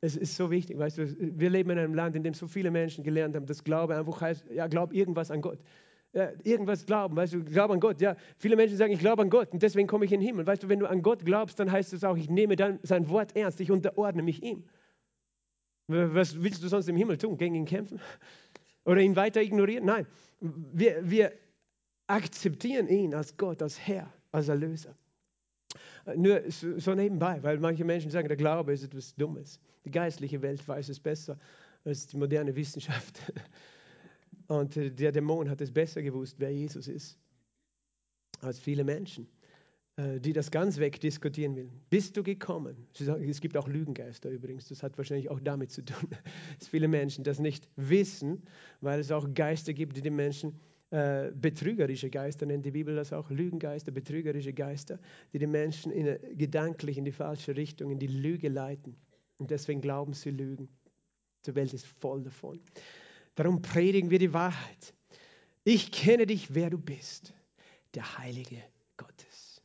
[0.00, 2.70] Es ist so wichtig, weißt du, wir leben in einem Land, in dem so viele
[2.70, 5.58] Menschen gelernt haben, dass Glaube einfach heißt, ja, glaub irgendwas an Gott
[6.12, 8.00] ja, irgendwas glauben, weißt du, glaub an Gott.
[8.00, 10.46] Ja, viele Menschen sagen, ich glaube an Gott und deswegen komme ich in den Himmel.
[10.46, 13.08] Weißt du, wenn du an Gott glaubst, dann heißt es auch, ich nehme dann sein
[13.08, 14.64] Wort ernst, ich unterordne mich ihm.
[15.88, 17.36] Was willst du sonst im Himmel tun?
[17.36, 18.00] Gegen ihn kämpfen?
[18.84, 19.84] Oder ihn weiter ignorieren?
[19.84, 20.06] Nein,
[20.40, 21.32] wir, wir
[22.06, 24.94] akzeptieren ihn als Gott, als Herr, als Erlöser.
[26.14, 29.60] Nur so nebenbei, weil manche Menschen sagen, der Glaube ist etwas Dummes.
[29.84, 31.36] Die geistliche Welt weiß es besser
[31.84, 33.20] als die moderne Wissenschaft.
[34.48, 37.18] Und äh, der Dämon hat es besser gewusst, wer Jesus ist,
[38.40, 39.28] als viele Menschen,
[39.96, 41.70] äh, die das ganz wegdiskutieren will.
[41.90, 42.86] Bist du gekommen?
[42.98, 46.08] Es gibt auch Lügengeister übrigens, das hat wahrscheinlich auch damit zu tun,
[46.58, 48.42] dass viele Menschen das nicht wissen,
[48.80, 53.12] weil es auch Geister gibt, die den Menschen äh, betrügerische Geister nennt die Bibel das
[53.12, 55.00] auch, Lügengeister, betrügerische Geister,
[55.32, 58.96] die den Menschen in, gedanklich in die falsche Richtung, in die Lüge leiten.
[59.38, 60.68] Und deswegen glauben sie Lügen.
[61.44, 62.60] Die Welt ist voll davon.
[63.36, 64.94] Darum predigen wir die Wahrheit.
[65.62, 67.32] Ich kenne dich, wer du bist,
[67.94, 68.62] der Heilige
[68.96, 69.62] Gottes.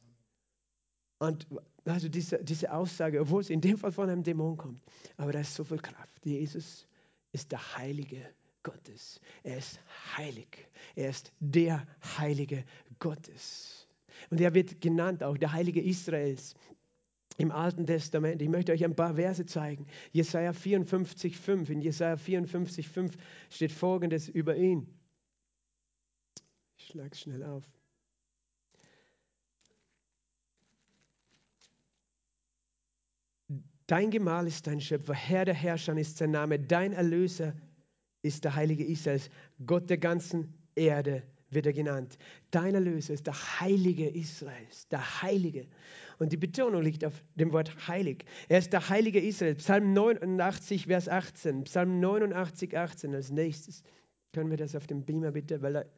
[1.19, 1.47] Und
[1.85, 4.83] also diese, diese Aussage, obwohl es in dem Fall von einem Dämon kommt,
[5.17, 6.25] aber da ist so viel Kraft.
[6.25, 6.87] Jesus
[7.31, 9.19] ist der Heilige Gottes.
[9.43, 9.79] Er ist
[10.17, 10.69] heilig.
[10.95, 11.85] Er ist der
[12.17, 12.63] Heilige
[12.99, 13.87] Gottes.
[14.29, 16.55] Und er wird genannt auch der Heilige Israels
[17.37, 18.41] im Alten Testament.
[18.41, 19.87] Ich möchte euch ein paar Verse zeigen.
[20.11, 21.69] Jesaja 54,5.
[21.69, 23.13] In Jesaja 54,5
[23.49, 24.87] steht folgendes über ihn.
[26.77, 27.63] Ich schlage schnell auf.
[33.91, 37.53] Dein Gemahl ist dein Schöpfer, Herr der Herrscher ist sein Name, dein Erlöser
[38.21, 39.29] ist der Heilige Israels,
[39.65, 42.17] Gott der ganzen Erde wird er genannt.
[42.51, 45.67] Dein Erlöser ist der Heilige Israels, der Heilige.
[46.21, 48.25] Und die Betonung liegt auf dem Wort heilig.
[48.47, 49.55] Er ist der Heilige Israel.
[49.55, 51.63] Psalm 89, Vers 18.
[51.63, 53.81] Psalm 89, 18 als nächstes.
[54.31, 55.63] Können wir das auf dem Beamer bitte?
[55.63, 55.89] Weil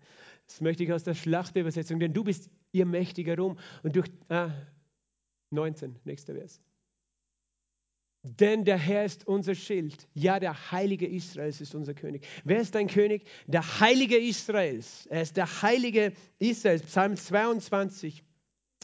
[0.48, 3.60] das möchte ich aus der Schlachtübersetzung, denn du bist ihr mächtiger Ruhm.
[3.84, 4.52] Und durch ah,
[5.50, 6.62] 19, nächster Vers.
[8.24, 10.08] Denn der Herr ist unser Schild.
[10.14, 12.26] Ja, der Heilige Israels ist unser König.
[12.46, 13.28] Wer ist dein König?
[13.48, 15.06] Der Heilige Israels.
[15.08, 16.84] Er ist der Heilige Israels.
[16.84, 18.24] Psalm 22,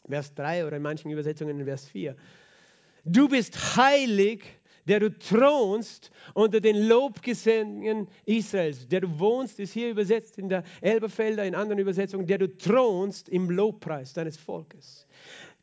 [0.07, 2.15] Vers 3 oder in manchen Übersetzungen in Vers 4.
[3.05, 4.43] Du bist heilig,
[4.87, 8.87] der du thronst unter den Lobgesängen Israels.
[8.87, 13.29] Der du wohnst, ist hier übersetzt in der Elberfelder, in anderen Übersetzungen, der du thronst
[13.29, 15.07] im Lobpreis deines Volkes.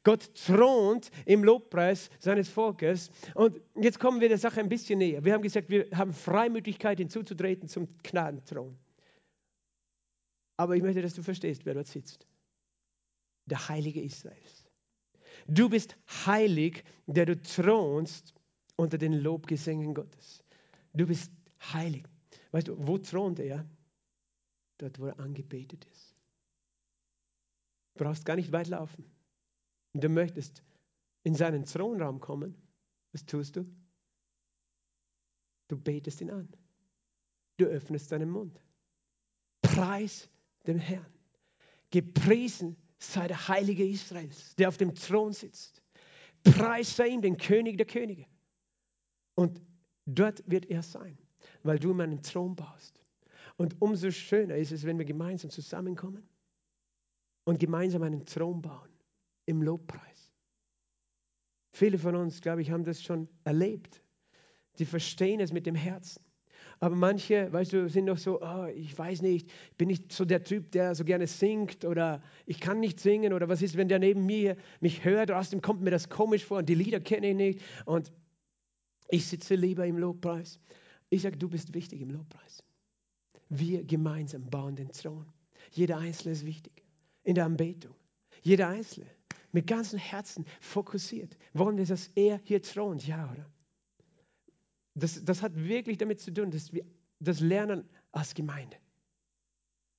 [0.04, 3.10] Gott thront im Lobpreis seines Volkes.
[3.34, 5.24] Und jetzt kommen wir der Sache ein bisschen näher.
[5.24, 8.78] Wir haben gesagt, wir haben Freimütigkeit hinzuzutreten zum Gnadenthron.
[10.56, 12.24] Aber ich möchte, dass du verstehst, wer dort sitzt.
[13.46, 14.66] Der Heilige Israels.
[15.46, 18.34] Du bist heilig, der du thronst
[18.76, 20.44] unter den Lobgesängen Gottes.
[20.92, 21.30] Du bist
[21.72, 22.04] heilig.
[22.50, 23.68] Weißt du, wo thront er?
[24.78, 26.14] Dort, wo er angebetet ist.
[27.94, 29.04] Du brauchst gar nicht weit laufen
[29.94, 30.62] und du möchtest
[31.22, 32.54] in seinen Thronraum kommen,
[33.12, 33.64] was tust du?
[35.68, 36.48] Du betest ihn an.
[37.56, 38.60] Du öffnest deinen Mund.
[39.62, 40.28] Preis
[40.66, 41.12] dem Herrn.
[41.90, 45.82] Gepriesen sei der Heilige Israels, der auf dem Thron sitzt.
[46.42, 48.26] Preis sei ihm, den König der Könige.
[49.34, 49.60] Und
[50.06, 51.18] dort wird er sein,
[51.62, 53.00] weil du meinen Thron baust.
[53.56, 56.28] Und umso schöner ist es, wenn wir gemeinsam zusammenkommen
[57.44, 58.90] und gemeinsam einen Thron bauen
[59.46, 60.30] im Lobpreis.
[61.72, 64.02] Viele von uns, glaube ich, haben das schon erlebt.
[64.78, 66.25] Die verstehen es mit dem Herzen.
[66.78, 70.44] Aber manche, weißt du, sind noch so, oh, ich weiß nicht, bin nicht so der
[70.44, 73.98] Typ, der so gerne singt oder ich kann nicht singen oder was ist, wenn der
[73.98, 77.36] neben mir mich hört, außerdem kommt mir das komisch vor und die Lieder kenne ich
[77.36, 78.12] nicht und
[79.08, 80.60] ich sitze lieber im Lobpreis.
[81.08, 82.62] Ich sage, du bist wichtig im Lobpreis.
[83.48, 85.26] Wir gemeinsam bauen den Thron.
[85.70, 86.84] Jeder Einzelne ist wichtig
[87.22, 87.94] in der Anbetung.
[88.42, 89.06] Jeder Einzelne
[89.52, 91.38] mit ganzem Herzen fokussiert.
[91.54, 93.06] Wollen wir, dass er hier thront?
[93.06, 93.46] Ja, oder?
[94.96, 96.84] Das, das hat wirklich damit zu tun, dass wir
[97.20, 98.76] das lernen als Gemeinde.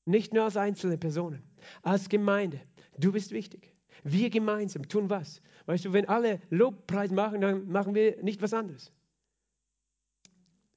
[0.06, 1.44] Nicht nur als einzelne Personen,
[1.84, 2.60] als Gemeinde.
[2.98, 3.76] Du bist wichtig.
[4.04, 5.42] Wir gemeinsam tun was?
[5.66, 8.92] Weißt du, wenn alle Lobpreis machen, dann machen wir nicht was anderes.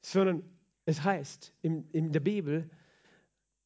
[0.03, 0.43] Sondern
[0.85, 2.69] es heißt in, in der Bibel,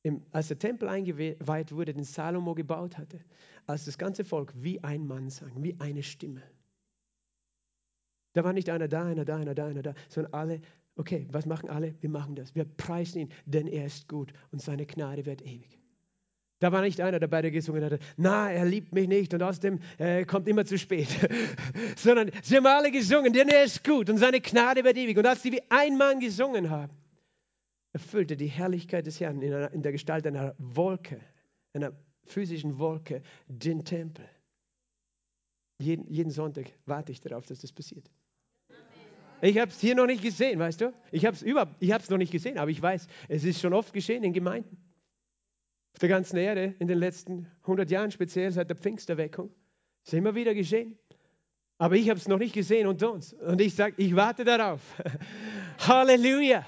[0.03, 3.25] im, als der Tempel eingeweiht wurde, den Salomo gebaut hatte,
[3.67, 6.43] als das ganze Volk wie ein Mann sang, wie eine Stimme.
[8.35, 10.61] Da war nicht einer da, einer da, einer da, einer da, sondern alle,
[10.97, 11.94] okay, was machen alle?
[12.01, 12.55] Wir machen das.
[12.55, 15.79] Wir preisen ihn, denn er ist gut und seine Gnade wird ewig.
[16.59, 19.81] Da war nicht einer dabei, der gesungen hat, na, er liebt mich nicht und außerdem
[19.99, 21.09] äh, kommt immer zu spät.
[21.97, 25.16] sondern sie haben alle gesungen, denn er ist gut und seine Gnade wird ewig.
[25.16, 26.92] Und als sie wie ein Mann gesungen haben,
[27.92, 31.20] erfüllte die Herrlichkeit des Herrn in, einer, in der Gestalt einer Wolke,
[31.73, 31.92] einer
[32.25, 34.25] physischen Wolke, den Tempel.
[35.79, 38.11] Jeden, jeden Sonntag warte ich darauf, dass das passiert.
[39.44, 40.94] Ich habe es hier noch nicht gesehen, weißt du?
[41.12, 44.33] Ich habe es noch nicht gesehen, aber ich weiß, es ist schon oft geschehen in
[44.33, 44.78] Gemeinden.
[45.92, 49.50] Auf der ganzen Erde, in den letzten 100 Jahren, speziell seit der Pfingsterweckung.
[50.02, 50.98] Es ist immer wieder geschehen.
[51.76, 53.35] Aber ich habe es noch nicht gesehen unter uns.
[53.35, 54.80] Und ich sage, ich warte darauf.
[55.87, 56.64] Halleluja.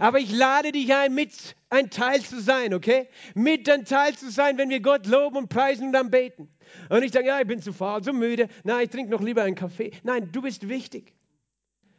[0.00, 3.06] Aber ich lade dich ein, mit ein Teil zu sein, okay?
[3.36, 6.48] Mit ein Teil zu sein, wenn wir Gott loben und preisen und dann beten.
[6.88, 8.48] Und ich sage, ja, ich bin zu faul, zu müde.
[8.64, 9.92] Nein, ich trinke noch lieber einen Kaffee.
[10.02, 11.15] Nein, du bist wichtig.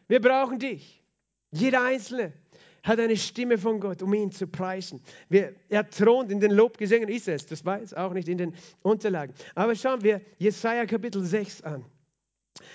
[0.07, 1.03] Wir brauchen dich.
[1.51, 2.33] Jeder Einzelne
[2.83, 5.01] hat eine Stimme von Gott, um ihn zu preisen.
[5.29, 7.45] Wir, er thront in den Lobgesängen Israels.
[7.45, 9.33] Das war jetzt auch nicht in den Unterlagen.
[9.55, 11.85] Aber schauen wir Jesaja Kapitel 6 an.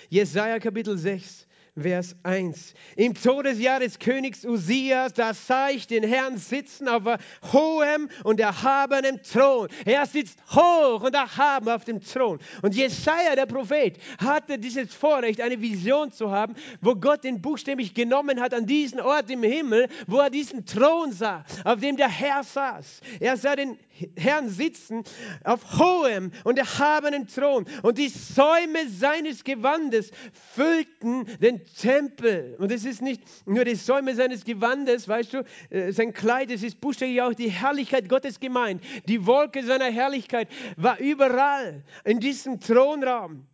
[0.09, 1.47] Jesaja Kapitel 6.
[1.81, 2.75] Vers 1.
[2.97, 7.05] Im Todesjahr des Königs Usias, da sah ich den Herrn sitzen auf
[7.51, 9.69] hohem und erhabenem Thron.
[9.87, 12.41] Er sitzt hoch und erhaben auf dem Thron.
[12.61, 17.95] Und Jesaja, der Prophet, hatte dieses Vorrecht, eine Vision zu haben, wo Gott ihn buchstäblich
[17.95, 22.11] genommen hat an diesen Ort im Himmel, wo er diesen Thron sah, auf dem der
[22.11, 23.01] Herr saß.
[23.19, 23.79] Er sah den
[24.17, 25.05] Herrn sitzen
[25.45, 27.67] auf hohem und erhabenem Thron.
[27.83, 30.11] Und die Säume seines Gewandes
[30.55, 32.57] füllten den Tempel.
[32.59, 36.63] Und es ist nicht nur die Säume seines Gewandes, weißt du, äh, sein Kleid, es
[36.63, 38.83] ist buchstäblich auch die Herrlichkeit Gottes gemeint.
[39.07, 43.47] Die Wolke seiner Herrlichkeit war überall in diesem Thronraum.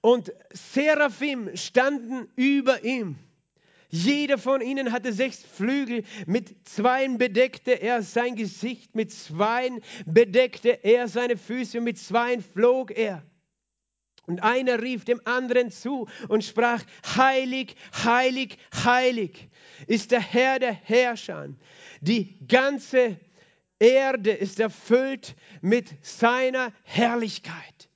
[0.00, 3.16] Und Seraphim standen über ihm.
[3.90, 10.84] Jeder von ihnen hatte sechs Flügel, mit zweien bedeckte er sein Gesicht, mit zweien bedeckte
[10.84, 13.22] er seine Füße und mit zweien flog er.
[14.26, 16.84] Und einer rief dem anderen zu und sprach,
[17.16, 19.48] heilig, heilig, heilig
[19.86, 21.48] ist der Herr der Herrscher.
[22.02, 23.18] Die ganze
[23.78, 27.87] Erde ist erfüllt mit seiner Herrlichkeit.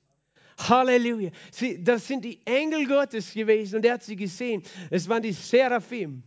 [0.69, 1.31] Halleluja.
[1.51, 4.63] Sie, das sind die Engel Gottes gewesen und er hat sie gesehen.
[4.89, 6.23] Es waren die Seraphim.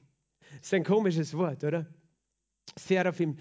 [0.58, 1.86] Das ist ein komisches Wort, oder?
[2.78, 3.36] Seraphim.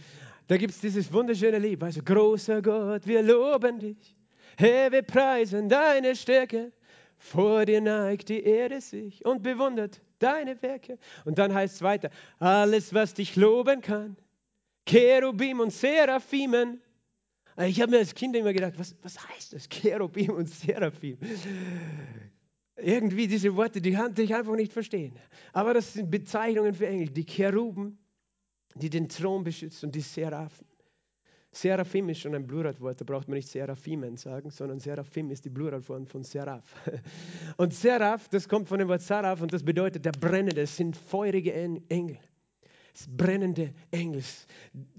[0.48, 1.82] Da gibt es dieses wunderschöne Lied.
[1.82, 4.16] Also, großer Gott, wir loben dich.
[4.58, 6.72] Herr, wir preisen deine Stärke.
[7.18, 10.98] Vor dir neigt die Erde sich und bewundert deine Werke.
[11.24, 14.18] Und dann heißt es weiter, alles, was dich loben kann,
[14.86, 16.82] Cherubim und Seraphimen.
[17.58, 21.18] Ich habe mir als Kind immer gedacht, was, was heißt das, Cherubim und Seraphim?
[22.76, 25.16] Irgendwie diese Worte, die kann ich einfach nicht verstehen.
[25.54, 27.98] Aber das sind Bezeichnungen für Engel, die Cheruben,
[28.76, 30.68] die den Thron beschützen und die Seraphen.
[31.54, 35.50] Seraphim ist schon ein Pluralwort, da braucht man nicht Seraphimen sagen, sondern Seraphim ist die
[35.50, 36.76] Pluralform von Seraph.
[37.58, 40.98] Und Seraph, das kommt von dem Wort Saraf und das bedeutet der Brennende, es sind
[40.98, 42.20] feurige Engel.
[42.92, 44.22] Das brennende Engel.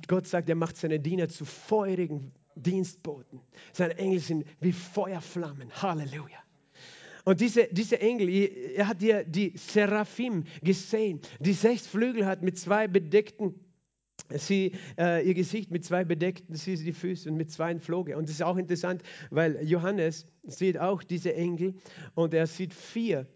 [0.08, 3.40] Gott sagt, er macht seine Diener zu feurigen Dienstboten.
[3.72, 5.70] Seine Engel sind wie Feuerflammen.
[5.70, 6.38] Halleluja.
[7.24, 8.28] Und diese, diese Engel,
[8.76, 13.54] er hat hier die Seraphim gesehen, die sechs Flügel hat mit zwei bedeckten
[14.30, 18.16] sie äh, ihr Gesicht mit zwei bedeckten, sie die Füße und mit zwei Floge.
[18.16, 21.74] Und das ist auch interessant, weil Johannes sieht auch diese Engel
[22.14, 23.26] und er sieht vier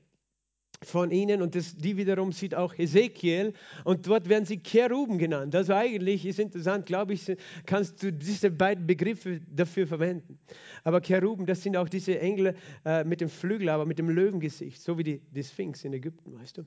[0.82, 3.52] von ihnen und das, die wiederum sieht auch Ezekiel
[3.84, 5.54] und dort werden sie Cheruben genannt.
[5.54, 10.38] Also eigentlich ist interessant, glaube ich, kannst du diese beiden Begriffe dafür verwenden.
[10.84, 14.80] Aber Cheruben, das sind auch diese Engel äh, mit dem Flügel, aber mit dem Löwengesicht,
[14.80, 16.64] so wie die, die Sphinx in Ägypten, weißt du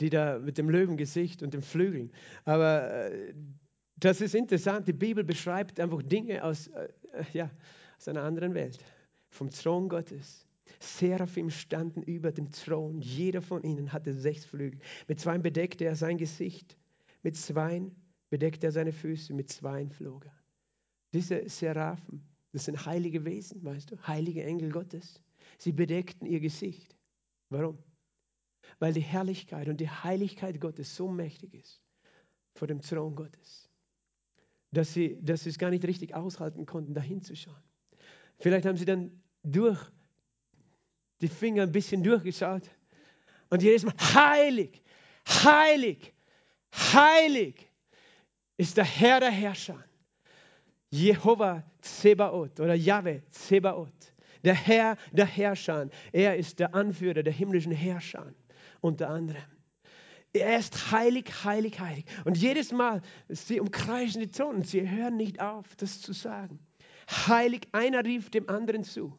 [0.00, 2.12] die da mit dem Löwengesicht und den Flügeln.
[2.44, 3.34] Aber äh,
[3.96, 4.86] das ist interessant.
[4.86, 6.88] Die Bibel beschreibt einfach Dinge aus, äh,
[7.32, 7.50] ja,
[7.96, 8.78] aus einer anderen Welt,
[9.30, 10.47] vom Thron Gottes.
[10.80, 13.00] Seraphim standen über dem Thron.
[13.00, 14.80] Jeder von ihnen hatte sechs Flügel.
[15.06, 16.76] Mit zwei bedeckte er sein Gesicht.
[17.22, 17.82] Mit zwei
[18.30, 19.34] bedeckte er seine Füße.
[19.34, 20.38] Mit zwei flog er.
[21.12, 25.22] Diese Seraphen, das sind heilige Wesen, weißt du, heilige Engel Gottes.
[25.58, 26.94] Sie bedeckten ihr Gesicht.
[27.48, 27.78] Warum?
[28.78, 31.80] weil die Herrlichkeit und die Heiligkeit Gottes so mächtig ist
[32.54, 33.70] vor dem Thron Gottes,
[34.72, 37.62] dass sie, dass sie es gar nicht richtig aushalten konnten, dahin zu schauen.
[38.38, 39.10] Vielleicht haben sie dann
[39.42, 39.80] durch
[41.20, 42.68] die Finger ein bisschen durchgeschaut
[43.50, 44.82] und jedes Mal heilig,
[45.28, 46.12] heilig,
[46.72, 47.70] heilig
[48.56, 49.82] ist der Herr der Herrscher.
[50.90, 54.14] Jehova Zebaoth oder Yahweh Zebaoth.
[54.44, 55.88] Der Herr der Herrscher.
[56.12, 58.32] Er ist der Anführer der himmlischen Herrscher
[58.80, 59.42] unter anderem.
[60.32, 62.04] Er ist heilig, heilig, heilig.
[62.24, 66.58] Und jedes Mal, sie umkreisen die und sie hören nicht auf, das zu sagen.
[67.10, 69.18] Heilig, einer rief dem anderen zu.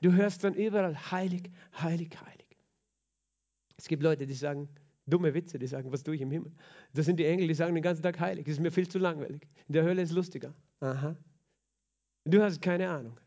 [0.00, 2.58] Du hörst dann überall heilig, heilig, heilig.
[3.76, 4.68] Es gibt Leute, die sagen
[5.06, 6.52] dumme Witze, die sagen, was tue ich im Himmel?
[6.94, 8.44] Das sind die Engel, die sagen den ganzen Tag heilig.
[8.44, 9.46] Das ist mir viel zu langweilig.
[9.68, 10.54] In der Hölle ist lustiger.
[10.80, 11.16] Aha.
[12.24, 13.18] Du hast keine Ahnung.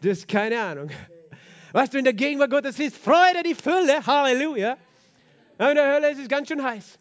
[0.00, 0.90] Du hast keine Ahnung.
[1.72, 4.04] Weißt du, in der Gegenwart Gottes ist Freude die Fülle.
[4.06, 4.76] Halleluja.
[5.58, 6.98] Aber in der Hölle ist es ganz schön heiß.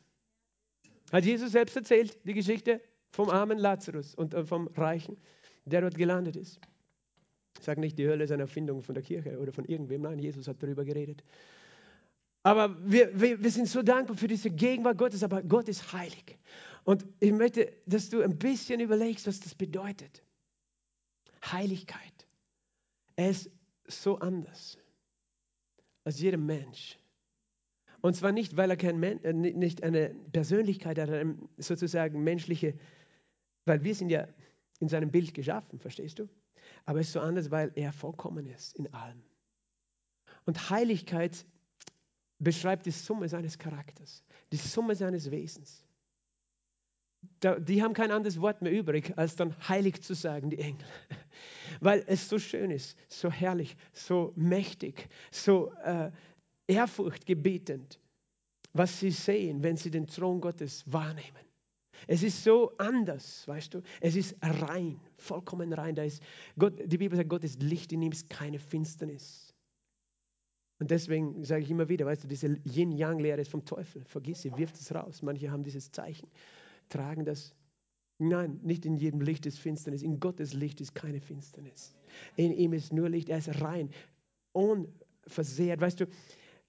[1.11, 5.17] Hat Jesus selbst erzählt, die Geschichte vom armen Lazarus und äh, vom Reichen,
[5.65, 6.59] der dort gelandet ist.
[7.61, 10.01] Sage nicht, die Hölle ist eine Erfindung von der Kirche oder von irgendwem.
[10.01, 11.23] Nein, Jesus hat darüber geredet.
[12.43, 16.37] Aber wir, wir, wir sind so dankbar für diese Gegenwart Gottes, aber Gott ist heilig.
[16.83, 20.23] Und ich möchte, dass du ein bisschen überlegst, was das bedeutet.
[21.43, 22.27] Heiligkeit.
[23.15, 23.49] Er ist
[23.87, 24.77] so anders
[26.03, 26.99] als jeder Mensch.
[28.01, 31.09] Und zwar nicht, weil er kein Men äh, nicht eine Persönlichkeit hat,
[31.57, 32.75] sozusagen menschliche,
[33.65, 34.27] weil wir sind ja
[34.79, 36.29] in seinem Bild geschaffen, verstehst du?
[36.85, 39.21] Aber es ist so anders, weil er vollkommen ist in allem.
[40.45, 41.45] Und Heiligkeit
[42.39, 45.83] beschreibt die Summe seines Charakters, die Summe seines Wesens.
[47.41, 50.85] Die haben kein anderes Wort mehr übrig, als dann heilig zu sagen, die Engel.
[51.79, 56.11] Weil es so schön ist, so herrlich, so mächtig, so äh,
[56.67, 57.99] ehrfurchtgebietend,
[58.73, 61.45] was sie sehen, wenn sie den Thron Gottes wahrnehmen.
[62.07, 63.81] Es ist so anders, weißt du.
[64.01, 65.95] Es ist rein, vollkommen rein.
[65.95, 66.21] Da ist
[66.57, 69.53] Gott, die Bibel sagt, Gott ist Licht, in ihm ist keine Finsternis.
[70.79, 74.03] Und deswegen sage ich immer wieder, weißt du, diese Yin-Yang-Lehre ist vom Teufel.
[74.05, 75.21] Vergiss sie, wirft es raus.
[75.21, 76.27] Manche haben dieses Zeichen,
[76.89, 77.55] tragen das.
[78.17, 80.01] Nein, nicht in jedem Licht ist Finsternis.
[80.01, 81.95] In Gottes Licht ist keine Finsternis.
[82.35, 83.29] In ihm ist nur Licht.
[83.29, 83.89] Er ist rein,
[84.53, 85.81] unversehrt.
[85.81, 86.07] Weißt du,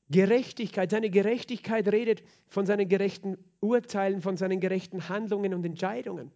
[0.09, 6.31] Gerechtigkeit, seine Gerechtigkeit redet von seinen gerechten Urteilen, von seinen gerechten Handlungen und Entscheidungen.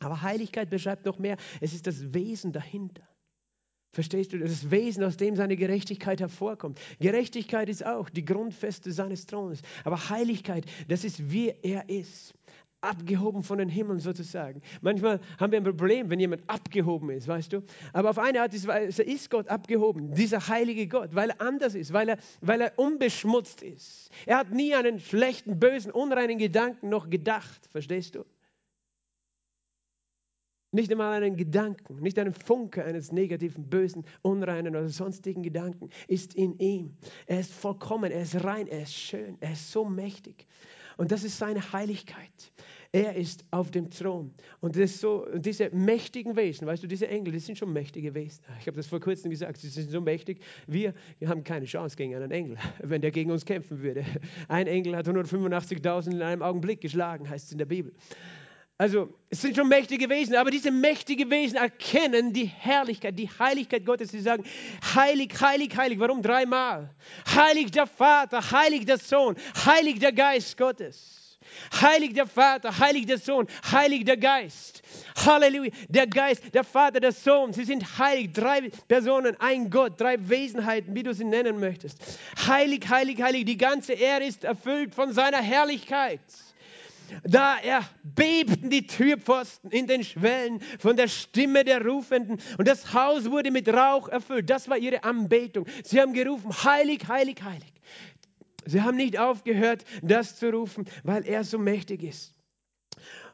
[0.00, 3.08] Aber Heiligkeit beschreibt noch mehr, es ist das Wesen dahinter.
[3.92, 4.38] Verstehst du?
[4.38, 6.78] Das Wesen, aus dem seine Gerechtigkeit hervorkommt.
[7.00, 9.62] Gerechtigkeit ist auch die Grundfeste seines Thrones.
[9.84, 12.34] Aber Heiligkeit, das ist wie er ist.
[12.86, 14.62] Abgehoben von den Himmeln sozusagen.
[14.80, 17.62] Manchmal haben wir ein Problem, wenn jemand abgehoben ist, weißt du.
[17.92, 21.92] Aber auf eine Art ist, ist Gott abgehoben, dieser heilige Gott, weil er anders ist,
[21.92, 24.10] weil er, weil er unbeschmutzt ist.
[24.24, 28.24] Er hat nie einen schlechten, bösen, unreinen Gedanken noch gedacht, verstehst du?
[30.72, 36.34] Nicht einmal einen Gedanken, nicht einen Funke eines negativen, bösen, unreinen oder sonstigen Gedanken ist
[36.34, 36.96] in ihm.
[37.26, 40.46] Er ist vollkommen, er ist rein, er ist schön, er ist so mächtig.
[40.98, 42.52] Und das ist seine Heiligkeit.
[42.92, 44.32] Er ist auf dem Thron.
[44.60, 48.42] Und das so, diese mächtigen Wesen, weißt du, diese Engel, die sind schon mächtige Wesen.
[48.60, 50.40] Ich habe das vor kurzem gesagt, sie sind so mächtig.
[50.66, 54.04] Wir, wir haben keine Chance gegen einen Engel, wenn der gegen uns kämpfen würde.
[54.48, 57.92] Ein Engel hat 185.000 in einem Augenblick geschlagen, heißt es in der Bibel.
[58.78, 63.86] Also es sind schon mächtige Wesen, aber diese mächtigen Wesen erkennen die Herrlichkeit, die Heiligkeit
[63.86, 64.10] Gottes.
[64.10, 64.44] Sie sagen,
[64.94, 65.98] heilig, heilig, heilig.
[65.98, 66.94] Warum dreimal?
[67.26, 69.34] Heilig der Vater, heilig der Sohn,
[69.64, 71.25] heilig der Geist Gottes.
[71.80, 74.82] Heilig der Vater, heilig der Sohn, heilig der Geist.
[75.24, 75.70] Halleluja.
[75.88, 78.32] Der Geist, der Vater, der Sohn, sie sind heilig.
[78.32, 81.98] Drei Personen, ein Gott, drei Wesenheiten, wie du sie nennen möchtest.
[82.46, 83.44] Heilig, heilig, heilig.
[83.44, 86.20] Die ganze Erde ist erfüllt von seiner Herrlichkeit.
[87.22, 93.30] Da erbebten die Türpfosten in den Schwellen von der Stimme der Rufenden und das Haus
[93.30, 94.50] wurde mit Rauch erfüllt.
[94.50, 95.66] Das war ihre Anbetung.
[95.84, 97.72] Sie haben gerufen, heilig, heilig, heilig.
[98.66, 102.34] Sie haben nicht aufgehört, das zu rufen, weil er so mächtig ist.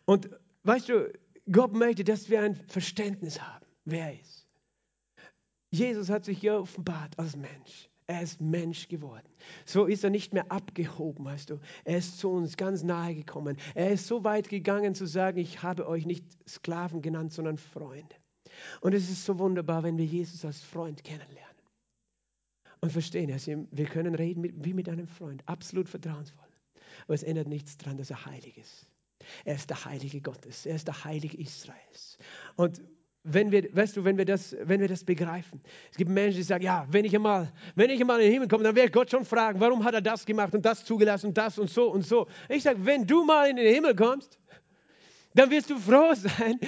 [0.04, 0.30] Und
[0.64, 1.12] weißt du,
[1.50, 4.46] Gott möchte, dass wir ein Verständnis haben, wer er ist.
[5.70, 7.88] Jesus hat sich hier offenbart als Mensch.
[8.06, 9.28] Er ist Mensch geworden.
[9.64, 11.60] So ist er nicht mehr abgehoben, weißt du.
[11.84, 13.56] Er ist zu uns ganz nahe gekommen.
[13.74, 18.14] Er ist so weit gegangen zu sagen, ich habe euch nicht Sklaven genannt, sondern Freunde.
[18.80, 21.51] Und es ist so wunderbar, wenn wir Jesus als Freund kennenlernen.
[22.82, 26.44] Und verstehen, also wir können reden wie mit einem Freund, absolut vertrauensvoll.
[27.04, 28.88] Aber es ändert nichts daran, dass er heilig ist.
[29.44, 30.66] Er ist der Heilige Gottes.
[30.66, 32.18] Er ist der Heilige Israels.
[32.56, 32.82] Und
[33.22, 35.60] wenn wir, weißt du, wenn wir, das, wenn wir das begreifen.
[35.92, 38.48] Es gibt Menschen, die sagen, ja, wenn ich einmal, wenn ich einmal in den Himmel
[38.48, 41.38] komme, dann werde Gott schon fragen, warum hat er das gemacht und das zugelassen und
[41.38, 42.26] das und so und so.
[42.48, 44.40] Ich sage, wenn du mal in den Himmel kommst,
[45.34, 46.58] dann wirst du froh sein,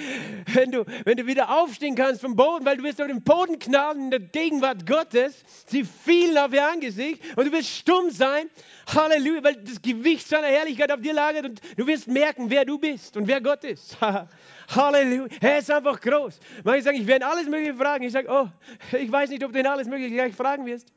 [0.52, 3.58] wenn du, wenn du wieder aufstehen kannst vom Boden, weil du wirst auf den Boden
[3.58, 5.44] knallen in der Gegenwart Gottes.
[5.66, 8.48] Sie fielen auf ihr Angesicht und du wirst stumm sein.
[8.86, 12.78] Halleluja, weil das Gewicht seiner Herrlichkeit auf dir lagert und du wirst merken, wer du
[12.78, 13.96] bist und wer Gott ist.
[14.74, 16.38] Halleluja, er ist einfach groß.
[16.64, 18.04] Manche sagen, ich werde alles Mögliche fragen.
[18.04, 18.48] Ich sage, oh,
[18.96, 20.92] ich weiß nicht, ob du ihn alles Mögliche gleich fragen wirst.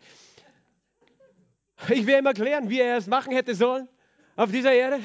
[1.89, 3.87] Ich werde ihm erklären, wie er es machen hätte sollen
[4.35, 4.99] auf dieser Erde.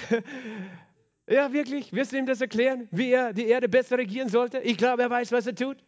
[1.28, 1.92] Ja, wirklich?
[1.92, 4.58] Wirst du ihm das erklären, wie er die Erde besser regieren sollte?
[4.58, 5.78] Ich glaube, er weiß, was er tut.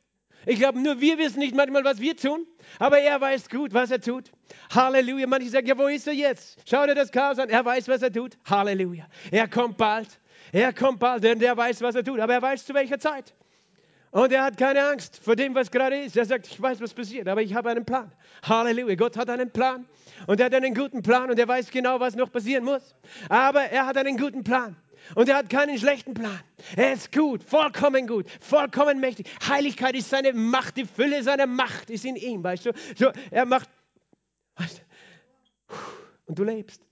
[0.47, 2.47] Ich glaube, nur wir wissen nicht manchmal, was wir tun,
[2.79, 4.31] aber er weiß gut, was er tut.
[4.75, 5.27] Halleluja.
[5.27, 6.59] Manche sagen, ja, wo ist er jetzt?
[6.69, 7.49] Schau dir das Chaos an.
[7.49, 8.37] Er weiß, was er tut.
[8.45, 9.07] Halleluja.
[9.31, 10.21] Er kommt bald.
[10.53, 12.21] Er kommt bald, denn der weiß, was er tut.
[12.21, 13.35] Aber er weiß, zu welcher Zeit.
[14.11, 16.17] Und er hat keine Angst vor dem, was gerade ist.
[16.17, 18.13] Er sagt, ich weiß, was passiert, aber ich habe einen Plan.
[18.43, 18.95] Halleluja.
[18.97, 19.87] Gott hat einen Plan.
[20.27, 22.95] Und er hat einen guten Plan und er weiß genau, was noch passieren muss.
[23.29, 24.77] Aber er hat einen guten Plan.
[25.15, 26.41] Und er hat keinen schlechten Plan.
[26.77, 29.29] Er ist gut, vollkommen gut, vollkommen mächtig.
[29.47, 32.73] Heiligkeit ist seine Macht, die Fülle seiner Macht ist in ihm, weißt du?
[32.97, 33.69] So, er macht,
[34.57, 35.75] weißt du,
[36.27, 36.83] und du lebst.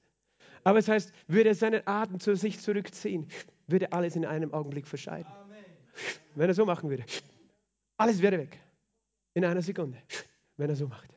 [0.65, 3.29] Aber es heißt, würde er seinen Atem zu sich zurückziehen,
[3.67, 5.31] würde alles in einem Augenblick verscheiden.
[6.35, 7.05] Wenn er so machen würde,
[7.97, 8.59] alles wäre weg.
[9.35, 9.99] In einer Sekunde,
[10.57, 11.09] wenn er so macht.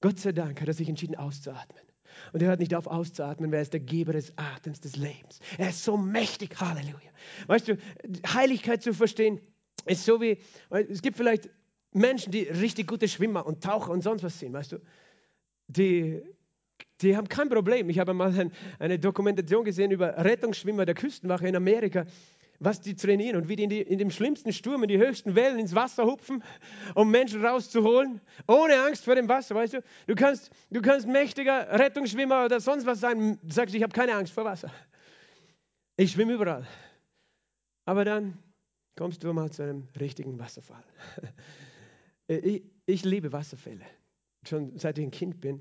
[0.00, 1.89] Gott sei Dank hat er sich entschieden auszuatmen.
[2.32, 5.40] Und er hört nicht auf auszuatmen, wer ist der Geber des Atems des Lebens.
[5.58, 7.10] Er ist so mächtig, Halleluja.
[7.46, 7.76] Weißt du,
[8.26, 9.40] Heiligkeit zu verstehen,
[9.86, 10.38] ist so wie,
[10.70, 11.48] es gibt vielleicht
[11.92, 14.78] Menschen, die richtig gute Schwimmer und Taucher und sonst was sind, weißt du.
[15.68, 16.22] Die,
[17.00, 17.88] die haben kein Problem.
[17.88, 22.06] Ich habe mal eine Dokumentation gesehen über Rettungsschwimmer der Küstenwache in Amerika
[22.60, 25.34] was die trainieren und wie die in, die in, dem schlimmsten Sturm in die höchsten
[25.34, 26.44] Wellen ins Wasser hupfen,
[26.94, 29.82] um Menschen rauszuholen, ohne Angst vor dem Wasser, weißt du?
[30.06, 34.14] Du kannst, du kannst mächtiger Rettungsschwimmer oder sonst was sein, du sagst, ich habe keine
[34.14, 34.70] Angst vor Wasser.
[35.96, 36.66] Ich schwimme überall.
[37.86, 38.38] Aber dann
[38.94, 40.84] kommst du mal zu einem richtigen Wasserfall.
[42.32, 43.84] Ich, ich liebe Wasserfälle.
[44.48, 45.60] Schon seit ich ein Kind bin.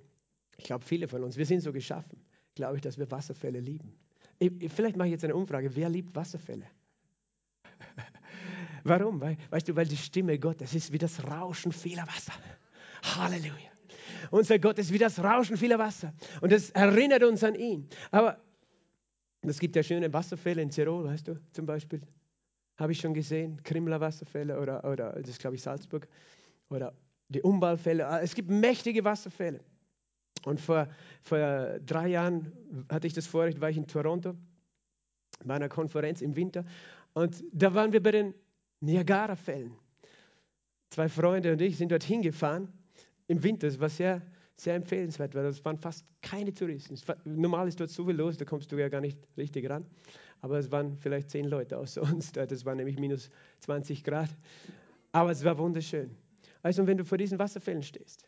[0.56, 2.24] Ich glaube, viele von uns, wir sind so geschaffen,
[2.54, 3.92] glaube ich, dass wir Wasserfälle lieben.
[4.38, 5.76] Ich, vielleicht mache ich jetzt eine Umfrage.
[5.76, 6.68] Wer liebt Wasserfälle?
[8.84, 9.20] Warum?
[9.22, 12.34] Weil, weißt du, weil die Stimme Gottes ist wie das Rauschen vieler Wasser.
[13.04, 13.70] Halleluja.
[14.32, 16.14] Unser Gott ist wie das Rauschen vieler Wasser.
[16.42, 17.88] Und das erinnert uns an ihn.
[18.12, 18.40] Aber
[19.42, 22.02] es gibt ja schöne Wasserfälle in Tirol, weißt du, zum Beispiel.
[22.78, 23.62] Habe ich schon gesehen.
[23.64, 26.08] Krimler Wasserfälle oder, oder das ist, glaube ich, Salzburg.
[26.70, 26.94] Oder
[27.30, 28.06] die Umballfälle.
[28.22, 29.62] Es gibt mächtige Wasserfälle.
[30.46, 30.88] Und vor,
[31.22, 32.52] vor drei Jahren
[32.90, 34.36] hatte ich das Vorrecht, war ich in Toronto
[35.44, 36.66] bei einer Konferenz im Winter.
[37.14, 38.34] Und da waren wir bei den
[38.82, 39.76] Niagara-Fällen.
[40.90, 42.72] Zwei Freunde und ich sind dort hingefahren
[43.28, 43.68] im Winter.
[43.68, 44.22] Es war sehr,
[44.56, 46.96] sehr empfehlenswert, weil es waren fast keine Touristen.
[47.26, 49.86] Normal ist dort so viel los, da kommst du ja gar nicht richtig ran.
[50.42, 52.32] Aber es waren vielleicht zehn Leute außer uns.
[52.32, 53.30] Das war nämlich minus
[53.60, 54.30] 20 Grad.
[55.12, 56.16] Aber es war wunderschön.
[56.62, 58.26] Also, wenn du vor diesen Wasserfällen stehst,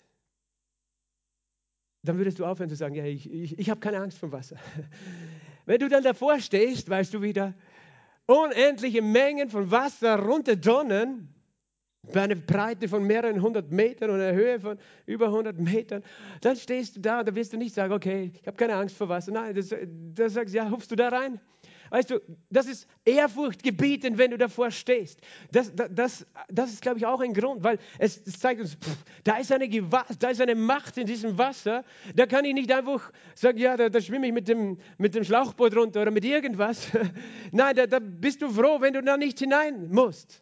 [2.04, 4.58] dann würdest du aufhören zu sagen, ja, ich, ich, ich habe keine Angst vor Wasser.
[5.68, 7.54] Wenn du dann davor stehst, weißt du wieder,
[8.26, 11.28] unendliche Mengen von Wasser runterdonnern,
[12.14, 16.04] bei einer Breite von mehreren hundert Metern und einer Höhe von über 100 Metern,
[16.42, 19.08] dann stehst du da, da wirst du nicht sagen, okay, ich habe keine Angst vor
[19.08, 19.32] Wasser.
[19.32, 19.54] Nein,
[20.14, 21.40] da sagst du, ja, hupfst du da rein?
[21.92, 25.20] Weißt du, das ist ehrfurchtgebietend, wenn du davor stehst.
[25.52, 28.76] Das, das, das, das ist, glaube ich, auch ein Grund, weil es, es zeigt uns,
[28.76, 31.84] pff, da ist eine Gewalt, da ist eine Macht in diesem Wasser.
[32.16, 35.26] Da kann ich nicht einfach sagen, ja, da, da schwimme ich mit dem, mit dem
[35.26, 36.88] Schlauchboot runter oder mit irgendwas.
[37.52, 40.42] Nein, da, da bist du froh, wenn du da nicht hinein musst.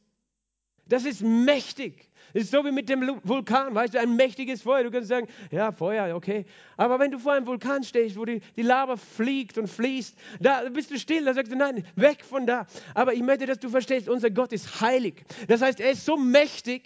[0.90, 2.10] Das ist mächtig.
[2.34, 4.84] Das ist so wie mit dem Vulkan, weißt du, ein mächtiges Feuer.
[4.84, 6.46] Du kannst sagen, ja, Feuer, okay.
[6.78, 10.70] Aber wenn du vor einem Vulkan stehst, wo die, die Lava fliegt und fließt, da
[10.70, 12.68] bist du still, da sagst du, nein, weg von da.
[12.94, 15.24] Aber ich möchte, dass du verstehst, unser Gott ist heilig.
[15.48, 16.84] Das heißt, er ist so mächtig,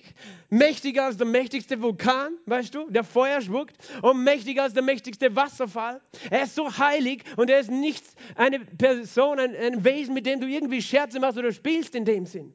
[0.50, 5.36] mächtiger als der mächtigste Vulkan, weißt du, der Feuer spuckt, und mächtiger als der mächtigste
[5.36, 6.00] Wasserfall.
[6.30, 10.40] Er ist so heilig und er ist nicht eine Person, ein, ein Wesen, mit dem
[10.40, 12.54] du irgendwie Scherze machst oder spielst in dem Sinn.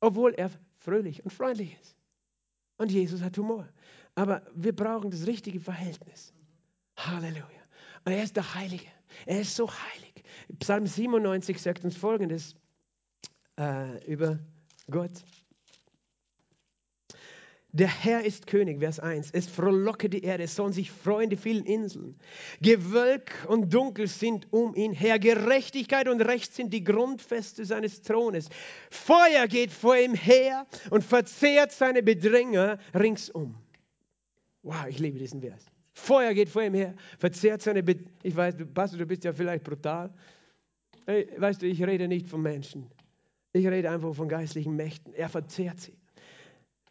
[0.00, 1.96] Obwohl er fröhlich und freundlich ist.
[2.78, 3.68] Und Jesus hat Humor.
[4.14, 6.32] Aber wir brauchen das richtige Verhältnis.
[6.96, 7.44] Halleluja.
[8.04, 8.86] Und er ist der Heilige.
[9.26, 10.24] Er ist so heilig.
[10.58, 12.54] Psalm 97 sagt uns Folgendes
[13.58, 14.38] äh, über
[14.90, 15.12] Gott.
[17.72, 19.30] Der Herr ist König, Vers 1.
[19.30, 22.16] Es frohlocke die Erde, es sollen sich freuen die vielen Inseln.
[22.60, 25.20] Gewölk und Dunkel sind um ihn her.
[25.20, 28.48] Gerechtigkeit und Recht sind die Grundfeste seines Thrones.
[28.90, 33.54] Feuer geht vor ihm her und verzehrt seine Bedränger ringsum.
[34.62, 35.64] Wow, ich liebe diesen Vers.
[35.92, 38.10] Feuer geht vor ihm her, verzehrt seine Bedränger.
[38.24, 40.12] Ich weiß, Pastor, du bist ja vielleicht brutal.
[41.06, 42.90] Hey, weißt du, ich rede nicht von Menschen.
[43.52, 45.14] Ich rede einfach von geistlichen Mächten.
[45.14, 45.99] Er verzehrt sie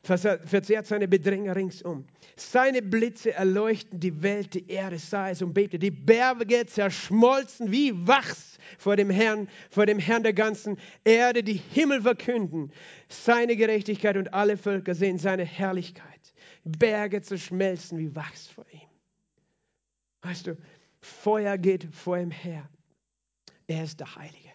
[0.01, 2.05] verzehrt seine Bedränger ringsum.
[2.35, 5.77] Seine Blitze erleuchten die Welt, die Erde sah es und bebte.
[5.77, 11.43] Die Berge zerschmolzen wie Wachs vor dem Herrn, vor dem Herrn der ganzen Erde.
[11.43, 12.71] Die Himmel verkünden
[13.09, 16.33] seine Gerechtigkeit und alle Völker sehen seine Herrlichkeit.
[16.63, 18.87] Berge zerschmelzen wie Wachs vor ihm.
[20.21, 20.57] Weißt du,
[21.01, 22.69] Feuer geht vor ihm her.
[23.67, 24.48] Er ist der Heilige.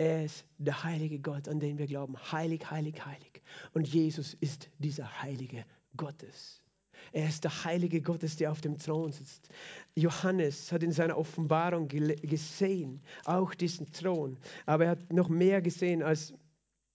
[0.00, 2.16] Er ist der heilige Gott, an den wir glauben.
[2.32, 3.42] Heilig, heilig, heilig.
[3.74, 5.62] Und Jesus ist dieser heilige
[5.94, 6.62] Gottes.
[7.12, 9.50] Er ist der heilige Gottes, der auf dem Thron sitzt.
[9.96, 14.38] Johannes hat in seiner Offenbarung gesehen, auch diesen Thron.
[14.64, 16.32] Aber er hat noch mehr gesehen als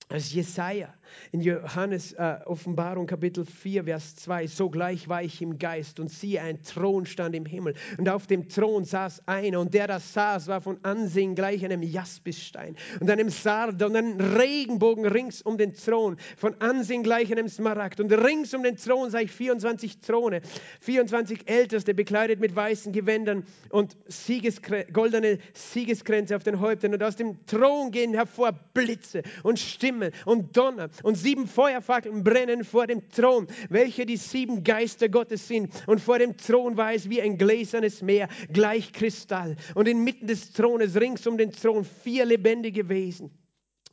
[0.09, 0.93] als Jesaja
[1.31, 4.47] in Johannes äh, Offenbarung Kapitel 4, Vers 2.
[4.47, 7.73] Sogleich war ich im Geist und siehe, ein Thron stand im Himmel.
[7.97, 9.59] Und auf dem Thron saß einer.
[9.59, 14.19] Und der das saß, war von Ansehen gleich einem Jaspisstein und einem Sard und einem
[14.19, 16.17] Regenbogen rings um den Thron.
[16.37, 17.99] Von Ansehen gleich einem Smaragd.
[17.99, 20.41] Und rings um den Thron sah ich 24 Throne,
[20.81, 26.93] 24 Älteste, bekleidet mit weißen Gewändern und Siegeskrä goldene Siegeskränze auf den Häuptern.
[26.93, 32.23] Und aus dem Thron gehen hervor Blitze und Stimmen Himmel und Donner und sieben Feuerfackeln
[32.23, 35.71] brennen vor dem Thron, welche die sieben Geister Gottes sind.
[35.87, 39.55] Und vor dem Thron war es wie ein gläsernes Meer, gleich Kristall.
[39.73, 43.31] Und inmitten des Thrones, rings um den Thron, vier lebendige Wesen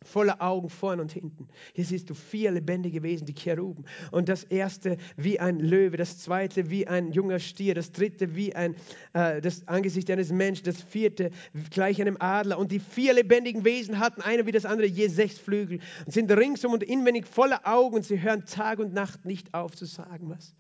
[0.05, 1.49] voller Augen vorn und hinten.
[1.75, 3.85] Hier siehst du vier lebendige Wesen, die Cheruben.
[4.11, 8.55] Und das erste wie ein Löwe, das zweite wie ein junger Stier, das dritte wie
[8.55, 8.75] ein,
[9.13, 11.31] äh, das Angesicht eines Menschen, das vierte
[11.71, 12.59] gleich einem Adler.
[12.59, 16.31] Und die vier lebendigen Wesen hatten einer wie das andere je sechs Flügel und sind
[16.31, 20.31] ringsum und inwendig voller Augen und sie hören Tag und Nacht nicht auf zu sagen
[20.31, 20.55] was.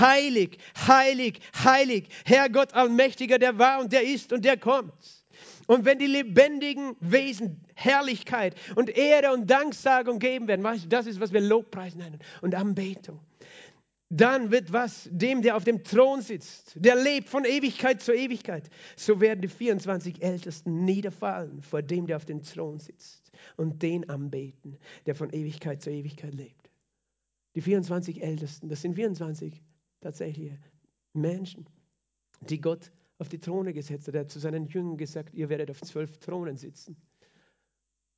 [0.00, 5.19] Heilig, heilig, heilig, Herr Gott Allmächtiger, der war und der ist und der kommt.
[5.70, 11.06] Und wenn die lebendigen Wesen Herrlichkeit und Ehre und Danksagung geben werden, weißt du, das
[11.06, 13.20] ist, was wir Lobpreis nennen und Anbetung.
[14.08, 18.68] Dann wird was dem, der auf dem Thron sitzt, der lebt von Ewigkeit zu Ewigkeit.
[18.96, 24.10] So werden die 24 Ältesten niederfallen vor dem, der auf dem Thron sitzt und den
[24.10, 26.68] anbeten, der von Ewigkeit zu Ewigkeit lebt.
[27.54, 29.62] Die 24 Ältesten, das sind 24
[30.00, 30.58] tatsächliche
[31.12, 31.64] Menschen,
[32.40, 32.90] die Gott
[33.20, 34.14] auf die Throne gesetzt hat.
[34.14, 36.96] Er hat zu seinen Jüngern gesagt, ihr werdet auf zwölf Thronen sitzen.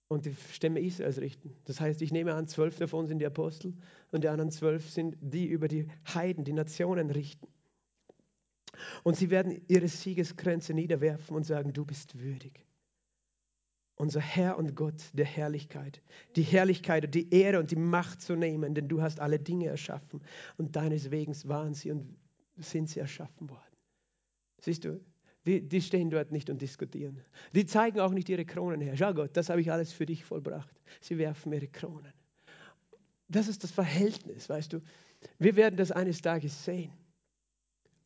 [0.08, 1.56] und die Stämme Israels richten.
[1.64, 3.74] Das heißt, ich nehme an, zwölf davon sind die Apostel
[4.10, 7.48] und die anderen zwölf sind die über die Heiden, die Nationen richten.
[9.02, 12.64] Und sie werden ihre Siegeskränze niederwerfen und sagen, du bist würdig.
[13.96, 16.02] Unser Herr und Gott der Herrlichkeit,
[16.36, 19.66] die Herrlichkeit und die Ehre und die Macht zu nehmen, denn du hast alle Dinge
[19.66, 20.22] erschaffen
[20.58, 22.16] und deines Wegens waren sie und
[22.56, 23.71] sind sie erschaffen worden.
[24.62, 25.00] Siehst du,
[25.44, 27.20] die, die stehen dort nicht und diskutieren.
[27.52, 28.96] Die zeigen auch nicht ihre Kronen her.
[28.96, 30.80] Schau Gott, das habe ich alles für dich vollbracht.
[31.00, 32.12] Sie werfen ihre Kronen.
[33.28, 34.80] Das ist das Verhältnis, weißt du.
[35.38, 36.92] Wir werden das eines Tages sehen.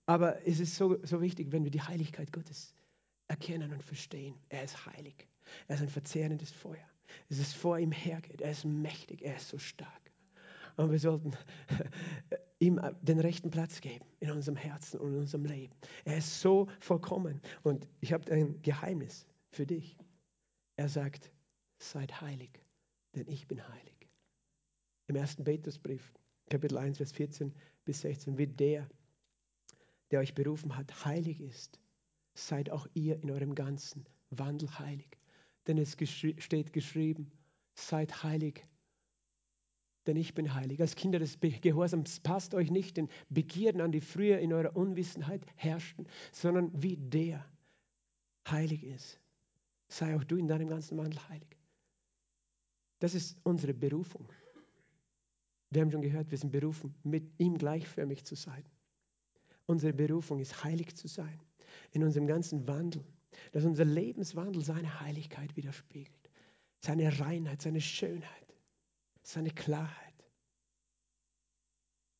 [0.07, 2.75] Aber es ist so, so wichtig, wenn wir die Heiligkeit Gottes
[3.29, 4.35] erkennen und verstehen.
[4.49, 5.29] Er ist heilig.
[5.69, 6.89] Er ist ein verzehrendes Feuer.
[7.29, 8.41] Es ist vor ihm hergeht.
[8.41, 9.23] Er ist mächtig.
[9.23, 10.11] Er ist so stark.
[10.77, 11.33] Und wir sollten
[12.59, 15.75] ihm den rechten Platz geben in unserem Herzen und in unserem Leben.
[16.05, 17.41] Er ist so vollkommen.
[17.63, 19.97] Und ich habe ein Geheimnis für dich.
[20.77, 21.31] Er sagt,
[21.79, 22.51] seid heilig,
[23.15, 24.09] denn ich bin heilig.
[25.09, 26.13] Im ersten Petrusbrief,
[26.49, 27.53] Kapitel 1, Vers 14
[27.85, 28.89] bis 16, wie der,
[30.11, 31.79] der euch berufen hat, heilig ist,
[32.35, 35.19] seid auch ihr in eurem ganzen Wandel heilig.
[35.67, 37.31] Denn es steht geschrieben,
[37.75, 38.67] seid heilig,
[40.07, 40.81] denn ich bin heilig.
[40.81, 45.45] Als Kinder des Gehorsams passt euch nicht den Begierden an, die früher in eurer Unwissenheit
[45.57, 47.45] herrschten, sondern wie der
[48.49, 49.21] heilig ist.
[49.89, 51.57] Sei auch du in deinem ganzen Wandel heilig.
[52.99, 54.29] Das ist unsere Berufung.
[55.71, 58.65] Wir haben schon gehört, wir sind berufen, mit ihm gleichförmig zu sein.
[59.67, 61.41] Unsere Berufung ist, heilig zu sein.
[61.93, 63.05] In unserem ganzen Wandel.
[63.53, 66.31] Dass unser Lebenswandel seine Heiligkeit widerspiegelt.
[66.81, 68.46] Seine Reinheit, seine Schönheit
[69.27, 70.07] seine Klarheit.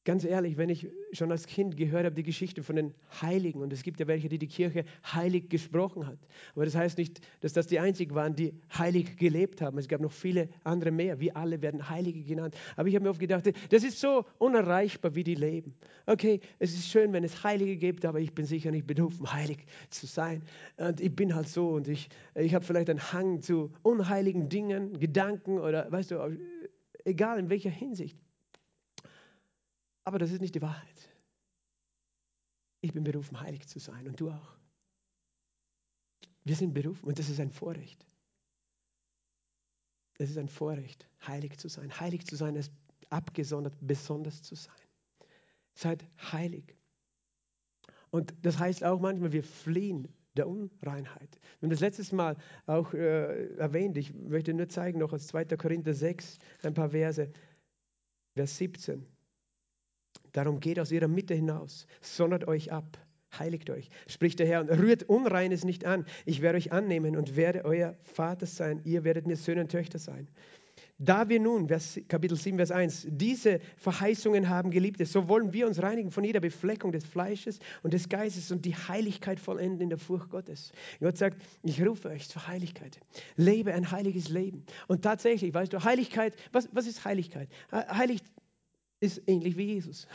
[0.07, 3.73] Ganz ehrlich, wenn ich schon als Kind gehört habe, die Geschichte von den Heiligen, und
[3.73, 6.19] es gibt ja welche, die die Kirche heilig gesprochen hat.
[6.55, 9.79] Aber das heißt nicht, dass das die einzigen waren, die heilig gelebt haben.
[9.79, 11.19] Es gab noch viele andere mehr.
[11.19, 12.57] Wir alle werden Heilige genannt.
[12.77, 15.75] Aber ich habe mir oft gedacht, das ist so unerreichbar, wie die leben.
[16.07, 19.67] Okay, es ist schön, wenn es Heilige gibt, aber ich bin sicher nicht berufen, heilig
[19.91, 20.45] zu sein.
[20.77, 25.01] Und ich bin halt so und ich, ich habe vielleicht einen Hang zu unheiligen Dingen,
[25.01, 26.39] Gedanken oder, weißt du,
[27.07, 28.19] egal in welcher Hinsicht.
[30.05, 31.11] Aber das ist nicht die Wahrheit.
[32.81, 34.57] Ich bin berufen, heilig zu sein und du auch.
[36.45, 38.07] Wir sind berufen und das ist ein Vorrecht.
[40.19, 41.99] Es ist ein Vorrecht, heilig zu sein.
[41.99, 42.73] Heilig zu sein ist
[43.11, 44.75] abgesondert, besonders zu sein.
[45.75, 46.77] Seid heilig.
[48.11, 51.39] Und das heißt auch manchmal, wir fliehen der Unreinheit.
[51.59, 53.97] Wir haben das letztes Mal auch äh, erwähnt.
[53.97, 55.45] Ich möchte nur zeigen, noch aus 2.
[55.57, 57.31] Korinther 6, ein paar Verse,
[58.35, 59.07] Vers 17.
[60.33, 62.99] Darum geht aus ihrer Mitte hinaus, sondert euch ab,
[63.39, 66.05] heiligt euch, spricht der Herr, und rührt Unreines nicht an.
[66.25, 68.81] Ich werde euch annehmen und werde euer Vater sein.
[68.85, 70.29] Ihr werdet mir Söhne und Töchter sein.
[70.99, 75.67] Da wir nun, Vers, Kapitel 7, Vers 1, diese Verheißungen haben, Geliebte, so wollen wir
[75.67, 79.89] uns reinigen von jeder Befleckung des Fleisches und des Geistes und die Heiligkeit vollenden in
[79.91, 80.73] der Furcht Gottes.
[81.01, 82.99] Gott sagt, ich rufe euch zur Heiligkeit.
[83.37, 84.65] Lebe ein heiliges Leben.
[84.89, 87.51] Und tatsächlich, weißt du, Heiligkeit, was, was ist Heiligkeit?
[87.71, 88.23] Heilig
[89.01, 90.09] ist ähnlich wie Jesus.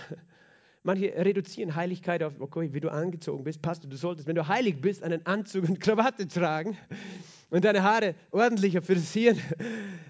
[0.83, 4.81] Manche reduzieren Heiligkeit auf, okay, wie du angezogen bist, passt du, solltest, wenn du heilig
[4.81, 6.75] bist, einen Anzug und Krawatte tragen
[7.51, 9.39] und deine Haare ordentlicher frisieren.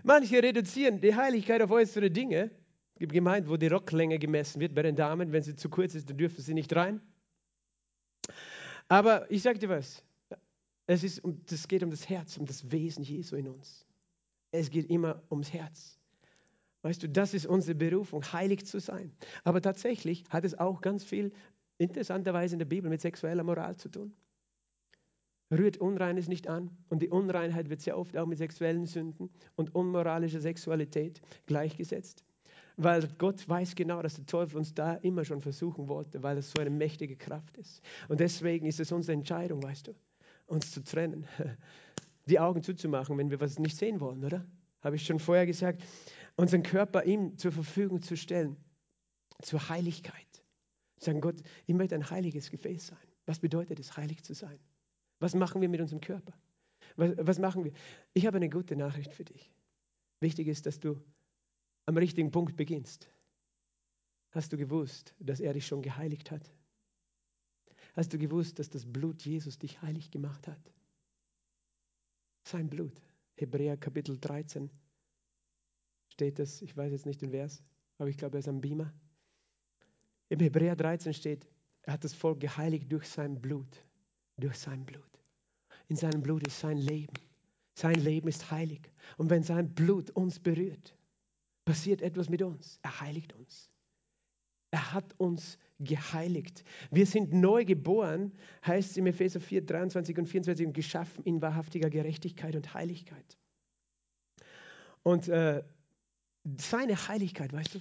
[0.04, 2.52] Manche reduzieren die Heiligkeit auf äußere Dinge.
[2.94, 5.34] Es gibt Gemeinden, wo die Rocklänge gemessen wird bei den Damen.
[5.34, 7.02] Wenn sie zu kurz ist, dann dürfen sie nicht rein.
[8.88, 10.04] Aber ich sage dir was,
[10.88, 13.86] es, ist, es geht um das Herz, um das Wesen Jesu in uns.
[14.52, 16.01] Es geht immer ums Herz.
[16.84, 19.12] Weißt du, das ist unsere Berufung, heilig zu sein.
[19.44, 21.32] Aber tatsächlich hat es auch ganz viel
[21.78, 24.14] interessanterweise in der Bibel mit sexueller Moral zu tun.
[25.52, 26.70] Rührt Unreines nicht an.
[26.90, 32.24] Und die Unreinheit wird sehr oft auch mit sexuellen Sünden und unmoralischer Sexualität gleichgesetzt.
[32.78, 36.52] Weil Gott weiß genau, dass der Teufel uns da immer schon versuchen wollte, weil es
[36.52, 37.82] so eine mächtige Kraft ist.
[38.08, 39.96] Und deswegen ist es unsere Entscheidung, weißt du,
[40.48, 41.28] uns zu trennen,
[42.28, 44.46] die Augen zuzumachen, wenn wir was nicht sehen wollen, oder?
[44.82, 45.84] Habe ich schon vorher gesagt
[46.36, 48.58] unseren Körper ihm zur Verfügung zu stellen,
[49.42, 50.44] zur Heiligkeit.
[50.98, 53.08] Sagen, Gott, ich möchte ein heiliges Gefäß sein.
[53.26, 54.60] Was bedeutet es, heilig zu sein?
[55.20, 56.34] Was machen wir mit unserem Körper?
[56.96, 57.74] Was, was machen wir?
[58.14, 59.52] Ich habe eine gute Nachricht für dich.
[60.20, 61.02] Wichtig ist, dass du
[61.86, 63.10] am richtigen Punkt beginnst.
[64.32, 66.54] Hast du gewusst, dass er dich schon geheiligt hat?
[67.94, 70.74] Hast du gewusst, dass das Blut Jesus dich heilig gemacht hat?
[72.44, 73.02] Sein Blut.
[73.36, 74.70] Hebräer Kapitel 13,
[76.12, 77.64] steht es, ich weiß jetzt nicht den Vers,
[77.98, 78.94] aber ich glaube, er ist am Beamer.
[80.30, 81.48] Im Hebräer 13 steht,
[81.84, 83.84] er hat das Volk geheiligt durch sein Blut.
[84.38, 85.04] Durch sein Blut.
[85.88, 87.14] In seinem Blut ist sein Leben,
[87.74, 88.92] Sein Leben ist heilig.
[89.18, 90.96] Und wenn sein Blut uns berührt,
[91.66, 92.80] passiert etwas mit uns.
[92.82, 93.70] Er heiligt uns.
[94.72, 96.64] Er hat uns geheiligt.
[96.92, 98.32] Wir sind neu geboren,
[98.66, 103.38] heißt es im Epheser 4, 23 und 24, und geschaffen in wahrhaftiger Gerechtigkeit und Heiligkeit.
[105.04, 105.64] Und äh,
[106.44, 107.80] seine Heiligkeit, weißt du,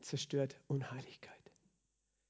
[0.00, 1.34] zerstört Unheiligkeit.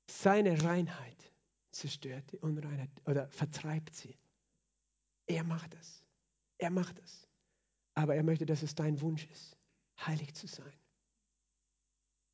[0.08, 1.32] Seine Reinheit
[1.72, 4.16] zerstört die Unreinheit oder vertreibt sie.
[5.26, 6.02] Er macht das.
[6.58, 7.28] Er macht das.
[7.94, 9.56] Aber er möchte, dass es dein Wunsch ist,
[10.06, 10.72] heilig zu sein.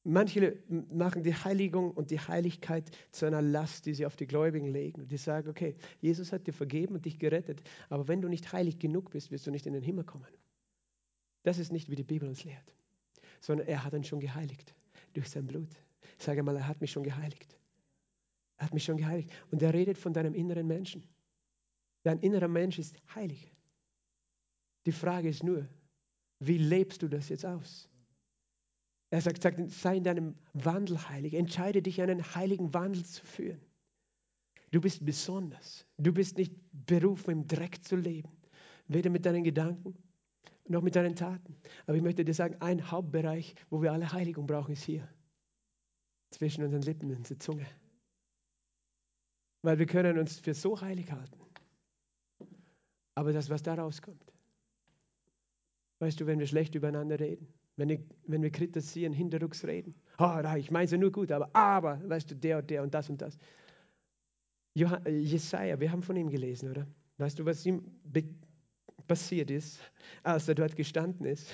[0.05, 4.67] Manche machen die Heiligung und die Heiligkeit zu einer Last, die sie auf die Gläubigen
[4.67, 5.03] legen.
[5.03, 8.53] Und die sagen, okay, Jesus hat dir vergeben und dich gerettet, aber wenn du nicht
[8.53, 10.27] heilig genug bist, wirst du nicht in den Himmel kommen.
[11.45, 12.75] Das ist nicht, wie die Bibel uns lehrt,
[13.43, 14.75] sondern er hat uns schon geheiligt
[15.13, 15.69] durch sein Blut.
[16.19, 17.59] Ich sage mal, er hat mich schon geheiligt.
[18.57, 19.31] Er hat mich schon geheiligt.
[19.51, 21.03] Und er redet von deinem inneren Menschen.
[22.05, 23.53] Dein innerer Mensch ist heilig.
[24.87, 25.69] Die Frage ist nur,
[26.39, 27.89] wie lebst du das jetzt aus?
[29.11, 31.35] Er sagt, sagt, sei in deinem Wandel heilig.
[31.35, 33.61] Entscheide dich, einen heiligen Wandel zu führen.
[34.71, 35.85] Du bist besonders.
[35.99, 38.31] Du bist nicht berufen, im Dreck zu leben.
[38.89, 39.95] Weder mit deinen Gedanken
[40.69, 41.57] noch mit deinen Taten.
[41.87, 45.09] Aber ich möchte dir sagen, ein Hauptbereich, wo wir alle Heiligung brauchen, ist hier.
[46.31, 47.67] Zwischen unseren Lippen und unserer Zunge.
[49.63, 51.39] Weil wir können uns für so heilig halten.
[53.15, 54.33] Aber das, was da rauskommt,
[55.99, 57.47] weißt du, wenn wir schlecht übereinander reden,
[57.77, 59.95] wenn wir, wenn wir kritisieren, hinterrücks reden.
[60.19, 63.09] Oh, ich meine es nur gut, aber, aber, weißt du, der und der und das
[63.11, 63.39] und das.
[64.75, 66.87] Johann, äh, Jesaja, wir haben von ihm gelesen, oder?
[67.19, 67.85] Weißt du, was ihm
[69.07, 69.81] passiert ist,
[70.23, 71.49] als er dort gestanden ist?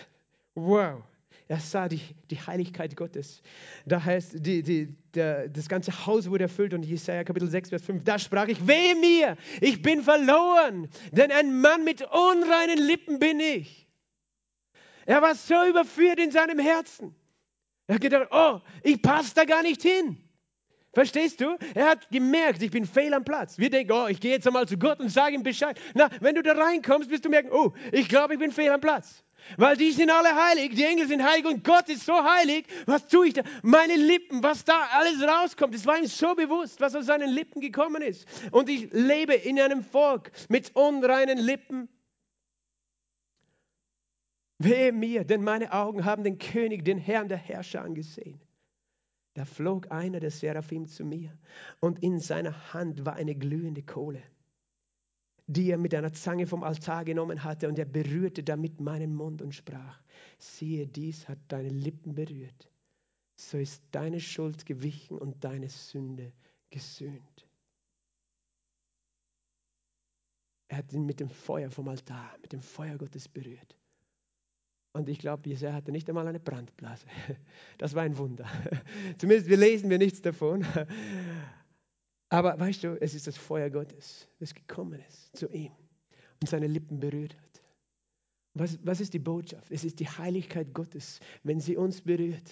[0.55, 1.03] Wow!
[1.51, 3.43] Er sah die, die Heiligkeit Gottes.
[3.87, 7.83] Da heißt, die, die, der, das ganze Haus wurde erfüllt und Jesaja Kapitel 6, Vers
[7.83, 13.19] 5, da sprach ich, wehe mir, ich bin verloren, denn ein Mann mit unreinen Lippen
[13.19, 13.89] bin ich.
[15.07, 17.15] Er war so überführt in seinem Herzen.
[17.87, 20.19] Er hat gedacht, oh, ich passe da gar nicht hin.
[20.93, 21.57] Verstehst du?
[21.75, 23.59] Er hat gemerkt, ich bin fehl am Platz.
[23.59, 25.79] Wir denken, oh, ich gehe jetzt einmal zu Gott und sage ihm Bescheid.
[25.95, 28.81] Na, wenn du da reinkommst, wirst du merken, oh, ich glaube, ich bin fehl am
[28.81, 29.23] Platz.
[29.57, 32.67] Weil die sind alle heilig, die Engel sind heilig und Gott ist so heilig.
[32.87, 33.43] Was tue ich da?
[33.63, 37.61] Meine Lippen, was da alles rauskommt, das war ihm so bewusst, was aus seinen Lippen
[37.61, 38.27] gekommen ist.
[38.51, 41.89] Und ich lebe in einem Volk mit unreinen Lippen
[44.59, 48.41] Wehe mir, denn meine Augen haben den König, den Herrn der Herrscher angesehen.
[49.39, 51.33] Da flog einer der Seraphim zu mir
[51.79, 54.21] und in seiner Hand war eine glühende Kohle,
[55.47, 59.41] die er mit einer Zange vom Altar genommen hatte und er berührte damit meinen Mund
[59.41, 60.03] und sprach,
[60.39, 62.69] siehe, dies hat deine Lippen berührt,
[63.37, 66.33] so ist deine Schuld gewichen und deine Sünde
[66.71, 67.47] gesühnt.
[70.67, 73.77] Er hat ihn mit dem Feuer vom Altar, mit dem Feuer Gottes berührt.
[74.99, 77.07] Und ich glaube, Jesaja hatte nicht einmal eine Brandblase.
[77.79, 78.47] Das war ein Wunder.
[79.19, 80.67] Zumindest wir lesen wir nichts davon.
[82.31, 85.71] Aber weißt du, es ist das Feuer Gottes, das gekommen ist zu ihm
[86.41, 87.63] und seine Lippen berührt hat.
[88.55, 89.71] Was, was ist die Botschaft?
[89.71, 91.21] Es ist die Heiligkeit Gottes.
[91.45, 92.51] Wenn sie uns berührt,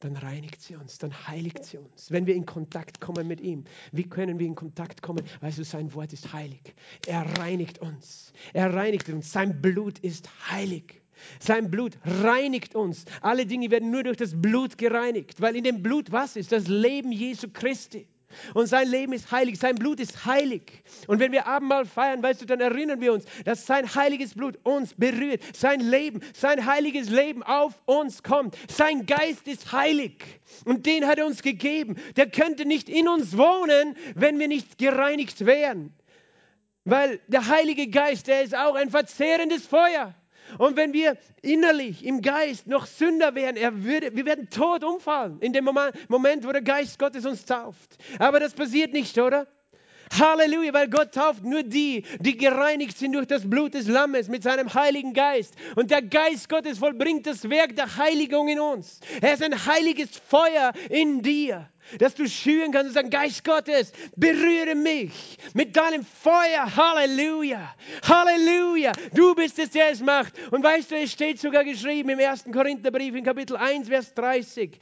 [0.00, 2.10] dann reinigt sie uns, dann heiligt sie uns.
[2.10, 5.24] Wenn wir in Kontakt kommen mit ihm, wie können wir in Kontakt kommen?
[5.40, 6.74] Weißt du, sein Wort ist heilig.
[7.06, 8.32] Er reinigt uns.
[8.52, 9.32] Er reinigt uns.
[9.32, 11.03] Sein Blut ist heilig.
[11.40, 13.04] Sein Blut reinigt uns.
[13.20, 16.52] Alle Dinge werden nur durch das Blut gereinigt, weil in dem Blut was ist?
[16.52, 18.06] Das Leben Jesu Christi.
[18.54, 20.82] Und sein Leben ist heilig, sein Blut ist heilig.
[21.06, 24.58] Und wenn wir Abendmahl feiern, weißt du, dann erinnern wir uns, dass sein heiliges Blut
[24.64, 28.56] uns berührt, sein Leben, sein heiliges Leben auf uns kommt.
[28.70, 31.96] Sein Geist ist heilig und den hat er uns gegeben.
[32.16, 35.92] Der könnte nicht in uns wohnen, wenn wir nicht gereinigt wären.
[36.84, 40.14] Weil der Heilige Geist, der ist auch ein verzehrendes Feuer.
[40.58, 45.38] Und wenn wir innerlich im Geist noch Sünder wären, er würde, wir werden tot umfallen
[45.40, 45.64] in dem
[46.08, 47.96] Moment, wo der Geist Gottes uns tauft.
[48.18, 49.46] Aber das passiert nicht, oder?
[50.12, 54.42] Halleluja, weil Gott tauft nur die, die gereinigt sind durch das Blut des Lammes mit
[54.42, 55.54] seinem Heiligen Geist.
[55.76, 59.00] Und der Geist Gottes vollbringt das Werk der Heiligung in uns.
[59.20, 61.68] Er ist ein heiliges Feuer in dir,
[61.98, 66.74] dass du schüren kannst und sagen, Geist Gottes, berühre mich mit deinem Feuer.
[66.76, 67.74] Halleluja,
[68.06, 68.92] Halleluja.
[69.12, 70.34] Du bist es, der es macht.
[70.50, 72.44] Und weißt du, es steht sogar geschrieben im 1.
[72.52, 74.78] Korintherbrief in Kapitel 1, Vers 30.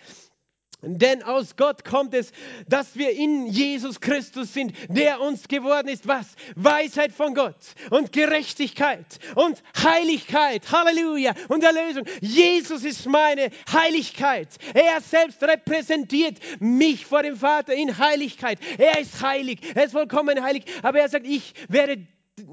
[0.85, 2.33] Denn aus Gott kommt es,
[2.67, 6.09] dass wir in Jesus Christus sind, der uns geworden ist.
[6.09, 6.35] Was?
[6.57, 7.55] Weisheit von Gott
[7.91, 9.07] und Gerechtigkeit
[9.37, 10.73] und Heiligkeit.
[10.73, 11.35] Halleluja.
[11.49, 12.05] Und Erlösung.
[12.21, 14.49] Jesus ist meine Heiligkeit.
[14.75, 18.59] Er selbst repräsentiert mich vor dem Vater in Heiligkeit.
[18.77, 19.61] Er ist heilig.
[19.77, 20.65] Er ist vollkommen heilig.
[20.83, 22.05] Aber er sagt, ich werde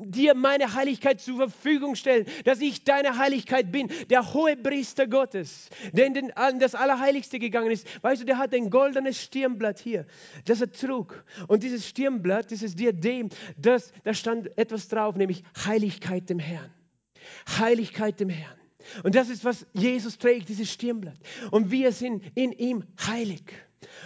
[0.05, 5.69] dir meine Heiligkeit zur Verfügung stellen, dass ich deine Heiligkeit bin, der hohe Priester Gottes,
[5.91, 7.87] der in das Allerheiligste gegangen ist.
[8.03, 10.05] Weißt du, der hat ein goldenes Stirnblatt hier,
[10.45, 11.23] das er trug.
[11.47, 16.71] Und dieses Stirnblatt, dieses Diadem, das, da stand etwas drauf, nämlich Heiligkeit dem Herrn.
[17.57, 18.57] Heiligkeit dem Herrn.
[19.03, 21.17] Und das ist, was Jesus trägt, dieses Stirnblatt.
[21.51, 23.43] Und wir sind in ihm heilig.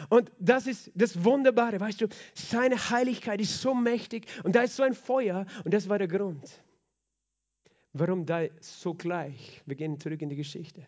[0.09, 4.75] Und das ist das Wunderbare, weißt du, seine Heiligkeit ist so mächtig und da ist
[4.75, 6.63] so ein Feuer und das war der Grund,
[7.93, 10.85] warum da sogleich, wir gehen zurück in die Geschichte,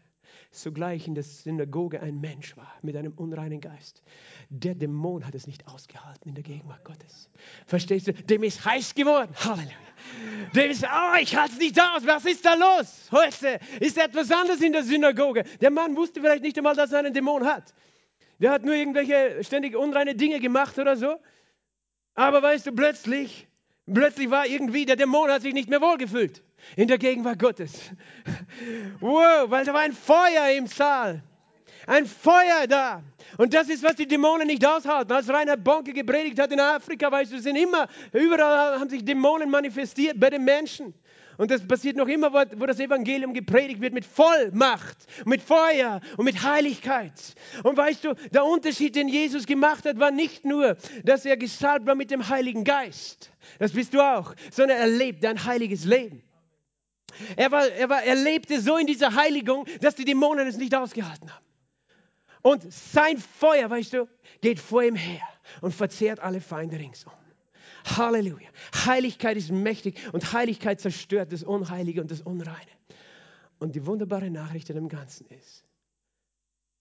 [0.51, 4.03] sogleich in der Synagoge ein Mensch war mit einem unreinen Geist.
[4.49, 7.29] Der Dämon hat es nicht ausgehalten in der Gegenwart Gottes.
[7.65, 8.13] Verstehst du?
[8.13, 9.31] Dem ist heiß geworden.
[9.43, 9.75] Halleluja.
[10.53, 12.05] Dem ist, oh, ich halte es nicht aus.
[12.05, 13.09] Was ist da los?
[13.11, 15.43] Heute ist etwas anderes in der Synagoge.
[15.61, 17.73] Der Mann wusste vielleicht nicht einmal, dass er einen Dämon hat.
[18.39, 21.17] Der hat nur irgendwelche ständig unreine Dinge gemacht oder so.
[22.15, 23.47] Aber weißt du, plötzlich,
[23.91, 26.43] plötzlich war irgendwie, der Dämon hat sich nicht mehr wohlgefühlt
[26.75, 27.91] in der Gegenwart Gottes.
[28.99, 31.21] Wow, weil da war ein Feuer im Saal.
[31.87, 33.03] Ein Feuer da.
[33.37, 35.11] Und das ist, was die Dämonen nicht aushalten.
[35.11, 39.49] Als Reinhard Bonke gepredigt hat in Afrika, weißt du, sind immer, überall haben sich Dämonen
[39.49, 40.93] manifestiert bei den Menschen.
[41.37, 46.25] Und das passiert noch immer, wo das Evangelium gepredigt wird, mit Vollmacht, mit Feuer und
[46.25, 47.35] mit Heiligkeit.
[47.63, 51.85] Und weißt du, der Unterschied, den Jesus gemacht hat, war nicht nur, dass er gesalbt
[51.85, 53.31] war mit dem Heiligen Geist.
[53.59, 56.23] Das bist du auch, sondern er lebt ein heiliges Leben.
[57.35, 60.75] Er, war, er, war, er lebte so in dieser Heiligung, dass die Dämonen es nicht
[60.75, 61.45] ausgehalten haben.
[62.41, 64.07] Und sein Feuer, weißt du,
[64.41, 65.27] geht vor ihm her
[65.61, 67.11] und verzehrt alle Feinde ringsum.
[67.85, 68.49] Halleluja.
[68.85, 72.71] Heiligkeit ist mächtig und Heiligkeit zerstört das Unheilige und das Unreine.
[73.59, 75.63] Und die wunderbare Nachricht an dem Ganzen ist,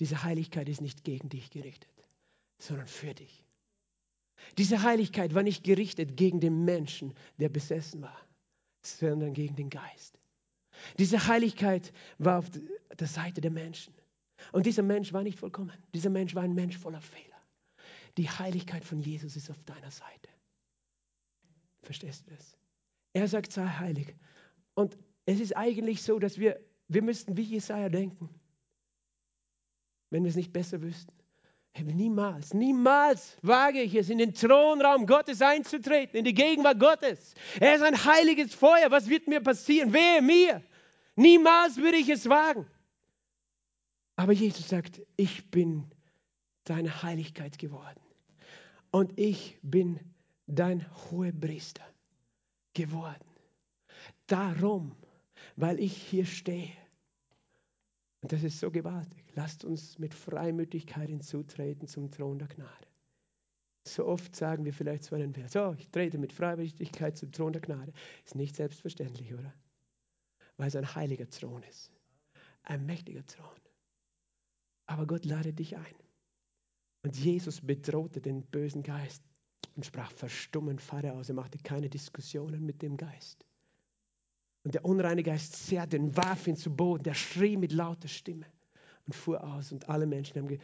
[0.00, 1.90] diese Heiligkeit ist nicht gegen dich gerichtet,
[2.58, 3.44] sondern für dich.
[4.58, 8.20] Diese Heiligkeit war nicht gerichtet gegen den Menschen, der besessen war,
[8.82, 10.18] sondern gegen den Geist.
[10.98, 12.50] Diese Heiligkeit war auf
[12.98, 13.94] der Seite der Menschen.
[14.52, 15.72] Und dieser Mensch war nicht vollkommen.
[15.94, 17.24] Dieser Mensch war ein Mensch voller Fehler.
[18.16, 20.28] Die Heiligkeit von Jesus ist auf deiner Seite.
[21.84, 22.56] Verstehst du das?
[23.12, 24.14] Er sagt, sei heilig.
[24.74, 28.28] Und es ist eigentlich so, dass wir, wir müssten wie Jesaja denken,
[30.10, 31.12] wenn wir es nicht besser wüssten.
[31.82, 37.34] Niemals, niemals wage ich es, in den Thronraum Gottes einzutreten, in die Gegenwart Gottes.
[37.58, 38.90] Er ist ein heiliges Feuer.
[38.90, 39.92] Was wird mir passieren?
[39.92, 40.62] Wehe mir.
[41.16, 42.66] Niemals würde ich es wagen.
[44.14, 45.90] Aber Jesus sagt, ich bin
[46.62, 48.00] deine Heiligkeit geworden.
[48.92, 49.98] Und ich bin
[50.46, 51.84] dein hoher Priester
[52.74, 53.24] geworden.
[54.26, 54.96] Darum,
[55.56, 56.72] weil ich hier stehe.
[58.22, 59.24] Und das ist so gewaltig.
[59.34, 62.86] Lasst uns mit Freimütigkeit hinzutreten zum Thron der Gnade.
[63.86, 67.52] So oft sagen wir vielleicht so einen Vers, so, ich trete mit Freimütigkeit zum Thron
[67.52, 67.92] der Gnade.
[68.24, 69.52] Ist nicht selbstverständlich, oder?
[70.56, 71.92] Weil es ein heiliger Thron ist.
[72.62, 73.60] Ein mächtiger Thron.
[74.86, 75.94] Aber Gott lade dich ein.
[77.02, 79.22] Und Jesus bedrohte den bösen Geist
[79.76, 81.28] und sprach verstummen Vater aus.
[81.28, 83.44] Er machte keine Diskussionen mit dem Geist.
[84.64, 87.02] Und der unreine Geist zerrte ihn, warf ihn zu Boden.
[87.02, 88.46] Der schrie mit lauter Stimme
[89.06, 89.72] und fuhr aus.
[89.72, 90.58] Und alle Menschen haben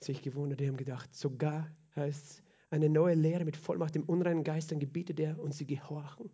[0.00, 4.42] sich gewundert, die haben gedacht, sogar heißt es, eine neue Lehre mit Vollmacht dem unreinen
[4.42, 6.30] Geist, dann gebietet er und sie gehorchen.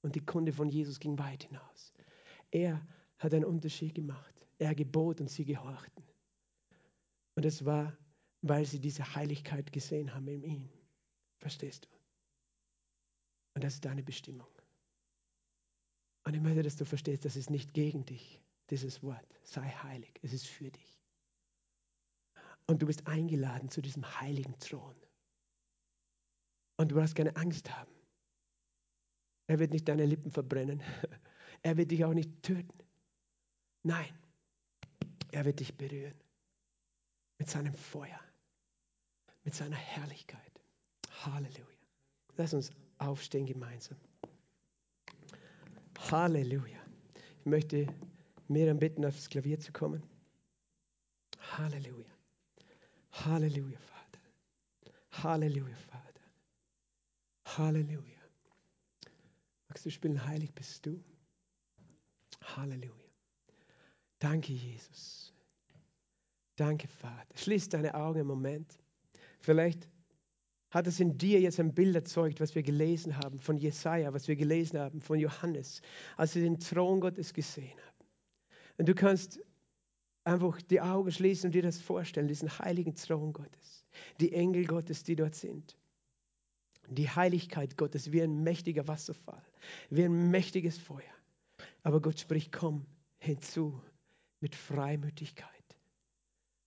[0.00, 1.92] Und die Kunde von Jesus ging weit hinaus.
[2.50, 2.80] Er
[3.18, 4.46] hat einen Unterschied gemacht.
[4.58, 6.02] Er gebot und sie gehorchten.
[7.34, 7.96] Und es war,
[8.40, 10.68] weil sie diese Heiligkeit gesehen haben in ihm.
[11.40, 11.88] Verstehst du?
[13.54, 14.46] Und das ist deine Bestimmung.
[16.24, 19.26] Und ich möchte, dass du verstehst, das ist nicht gegen dich, dieses Wort.
[19.42, 20.12] Sei heilig.
[20.22, 21.00] Es ist für dich.
[22.66, 24.94] Und du bist eingeladen zu diesem heiligen Thron.
[26.76, 27.90] Und du brauchst keine Angst haben.
[29.48, 30.82] Er wird nicht deine Lippen verbrennen.
[31.62, 32.78] Er wird dich auch nicht töten.
[33.82, 34.18] Nein,
[35.30, 36.18] er wird dich berühren.
[37.38, 38.18] Mit seinem Feuer.
[39.44, 40.49] Mit seiner Herrlichkeit.
[41.26, 41.66] Halleluja.
[42.36, 43.98] Lass uns aufstehen gemeinsam.
[46.10, 46.78] Halleluja.
[47.40, 47.86] Ich möchte
[48.48, 50.02] Miriam bitten, aufs Klavier zu kommen.
[51.56, 52.10] Halleluja.
[53.12, 54.20] Halleluja, Vater.
[55.22, 56.20] Halleluja, Vater.
[57.44, 58.20] Halleluja.
[59.68, 61.02] Magst du spielen, heilig bist du?
[62.42, 63.10] Halleluja.
[64.18, 65.32] Danke, Jesus.
[66.56, 67.36] Danke, Vater.
[67.36, 68.78] Schließ deine Augen im Moment.
[69.40, 69.88] Vielleicht
[70.70, 74.28] hat es in dir jetzt ein Bild erzeugt, was wir gelesen haben von Jesaja, was
[74.28, 75.82] wir gelesen haben von Johannes,
[76.16, 78.06] als sie den Thron Gottes gesehen haben.
[78.78, 79.40] Und du kannst
[80.24, 83.84] einfach die Augen schließen und dir das vorstellen, diesen heiligen Thron Gottes,
[84.20, 85.76] die Engel Gottes, die dort sind,
[86.88, 89.42] Die Heiligkeit Gottes wie ein mächtiger Wasserfall,
[89.90, 91.14] wie ein mächtiges Feuer.
[91.82, 92.86] Aber Gott spricht, komm
[93.18, 93.80] hinzu
[94.40, 95.46] mit Freimütigkeit.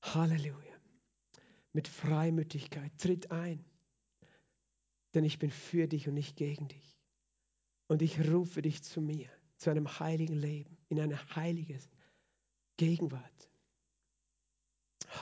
[0.01, 0.75] Halleluja.
[1.73, 2.91] Mit Freimütigkeit.
[2.97, 3.65] Tritt ein.
[5.13, 6.97] Denn ich bin für dich und nicht gegen dich.
[7.87, 11.79] Und ich rufe dich zu mir, zu einem heiligen Leben, in eine heilige
[12.77, 13.49] Gegenwart.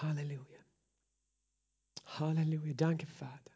[0.01, 0.59] Halleluja.
[2.05, 2.73] Halleluja.
[2.73, 3.51] Danke, Vater.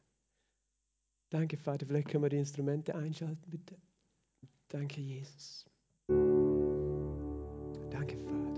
[1.30, 1.86] Danke, Vater.
[1.86, 3.78] Vielleicht können wir die Instrumente einschalten, bitte.
[4.68, 5.66] Danke, Jesus.
[7.90, 8.55] Danke, Vater.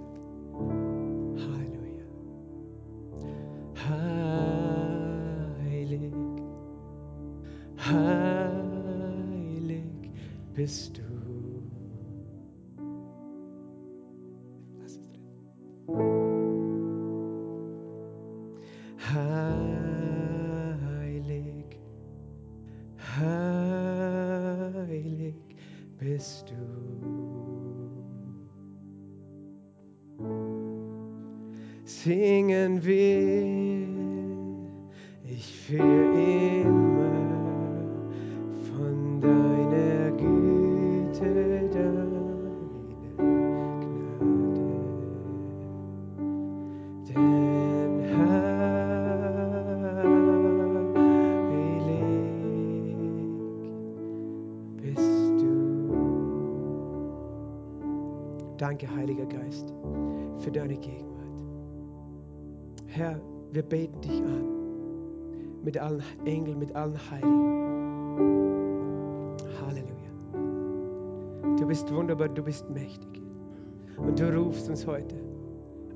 [7.90, 9.84] Heilig
[10.56, 11.07] bist du.
[65.68, 68.18] Mit allen Engeln, mit allen Heiligen.
[69.60, 71.58] Halleluja.
[71.58, 73.22] Du bist wunderbar, du bist mächtig.
[73.98, 75.18] Und du rufst uns heute.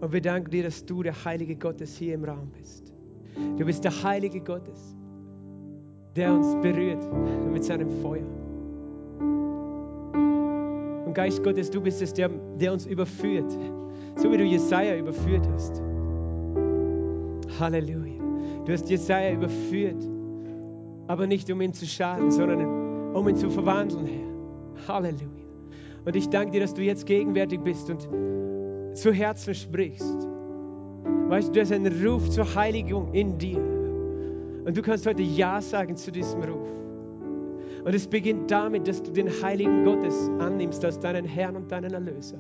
[0.02, 2.92] Und wir danken dir, dass du der Heilige Gottes hier im Raum bist.
[3.58, 4.98] Du bist der Heilige Gottes,
[6.18, 7.08] der uns berührt
[7.50, 8.28] mit seinem Feuer.
[11.06, 12.28] Und Geist Gottes, du bist es, der,
[12.60, 13.50] der uns überführt,
[14.18, 15.82] so wie du Jesaja überführt hast.
[17.58, 18.11] Halleluja.
[18.66, 20.08] Du hast Jesaja überführt,
[21.08, 24.32] aber nicht um ihn zu schaden, sondern um ihn zu verwandeln, Herr.
[24.88, 25.28] Halleluja.
[26.06, 28.08] Und ich danke dir, dass du jetzt gegenwärtig bist und
[28.94, 30.28] zu Herzen sprichst.
[31.28, 33.62] Weißt du, du hast einen Ruf zur Heiligung in dir.
[34.66, 36.68] Und du kannst heute Ja sagen zu diesem Ruf.
[37.84, 41.94] Und es beginnt damit, dass du den Heiligen Gottes annimmst als deinen Herrn und deinen
[41.94, 42.38] Erlöser.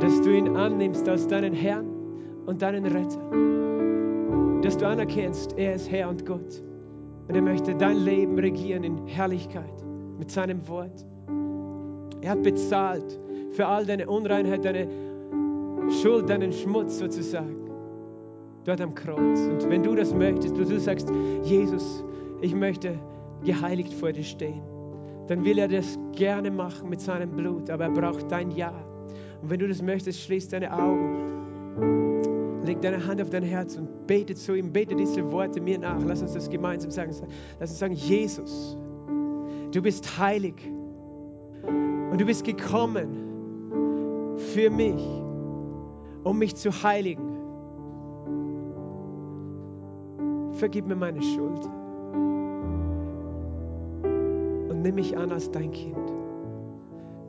[0.00, 1.86] Dass du ihn annimmst als deinen Herrn
[2.46, 3.69] und deinen Retter.
[4.62, 6.62] Dass du anerkennst, er ist Herr und Gott.
[7.28, 9.84] Und er möchte dein Leben regieren in Herrlichkeit
[10.18, 11.06] mit seinem Wort.
[12.20, 13.18] Er hat bezahlt
[13.52, 14.86] für all deine Unreinheit, deine
[16.02, 17.56] Schuld, deinen Schmutz sozusagen.
[18.64, 19.40] Dort am Kreuz.
[19.48, 21.10] Und wenn du das möchtest, du, du sagst,
[21.42, 22.04] Jesus,
[22.42, 22.98] ich möchte
[23.44, 24.62] geheiligt vor dir stehen,
[25.28, 28.72] dann will er das gerne machen mit seinem Blut, aber er braucht dein Ja.
[29.40, 32.09] Und wenn du das möchtest, schließ deine Augen,
[32.70, 36.00] leg deine Hand auf dein Herz und bete zu ihm, bete diese Worte mir nach.
[36.06, 37.12] Lass uns das gemeinsam sagen.
[37.58, 38.78] Lass uns sagen, Jesus,
[39.72, 40.54] du bist heilig
[41.64, 43.08] und du bist gekommen
[44.36, 45.02] für mich,
[46.22, 47.28] um mich zu heiligen.
[50.52, 51.68] Vergib mir meine Schuld
[54.68, 55.96] und nimm mich an als dein Kind.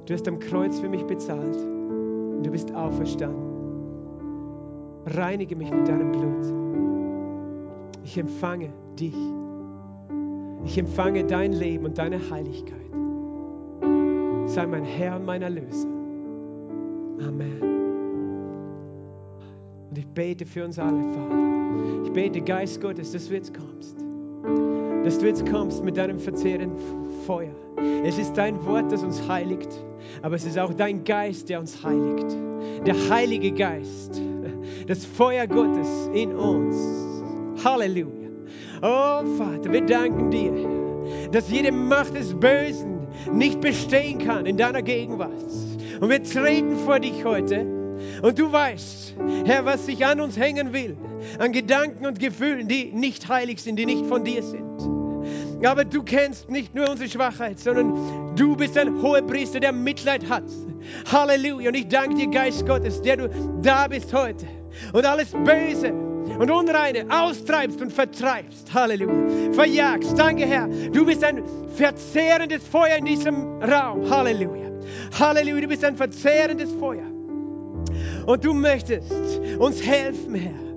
[0.05, 3.50] Du hast am Kreuz für mich bezahlt und du bist auferstanden.
[5.05, 8.01] Reinige mich mit deinem Blut.
[8.03, 9.15] Ich empfange dich.
[10.65, 12.77] Ich empfange dein Leben und deine Heiligkeit.
[14.45, 15.87] Sei mein Herr und mein Erlöser.
[17.19, 17.61] Amen.
[19.89, 21.41] Und ich bete für uns alle, Vater.
[22.03, 23.95] Ich bete, Geist Gottes, dass du jetzt kommst.
[25.03, 26.77] Dass du jetzt kommst mit deinem verzehrenden
[27.25, 27.53] Feuer.
[28.03, 29.69] Es ist dein Wort, das uns heiligt,
[30.21, 32.35] aber es ist auch dein Geist, der uns heiligt.
[32.85, 34.21] Der Heilige Geist,
[34.87, 36.75] das Feuer Gottes in uns.
[37.63, 38.29] Halleluja.
[38.81, 44.81] Oh Vater, wir danken dir, dass jede Macht des Bösen nicht bestehen kann in deiner
[44.81, 45.31] Gegenwart.
[45.99, 47.65] Und wir treten vor dich heute.
[48.23, 50.97] Und du weißt, Herr, was sich an uns hängen will,
[51.37, 54.70] an Gedanken und Gefühlen, die nicht heilig sind, die nicht von dir sind.
[55.63, 60.27] Aber du kennst nicht nur unsere Schwachheit, sondern du bist ein hoher Priester, der Mitleid
[60.27, 60.43] hat.
[61.11, 61.69] Halleluja.
[61.69, 63.29] Und ich danke dir, Geist Gottes, der du
[63.61, 64.47] da bist heute
[64.93, 65.93] und alles Böse
[66.39, 68.73] und Unreine austreibst und vertreibst.
[68.73, 69.53] Halleluja.
[69.53, 70.17] Verjagst.
[70.17, 70.67] Danke, Herr.
[70.67, 71.43] Du bist ein
[71.75, 74.09] verzehrendes Feuer in diesem Raum.
[74.09, 74.71] Halleluja.
[75.19, 75.61] Halleluja.
[75.61, 77.05] Du bist ein verzehrendes Feuer.
[78.25, 79.11] Und du möchtest
[79.59, 80.70] uns helfen, Herr,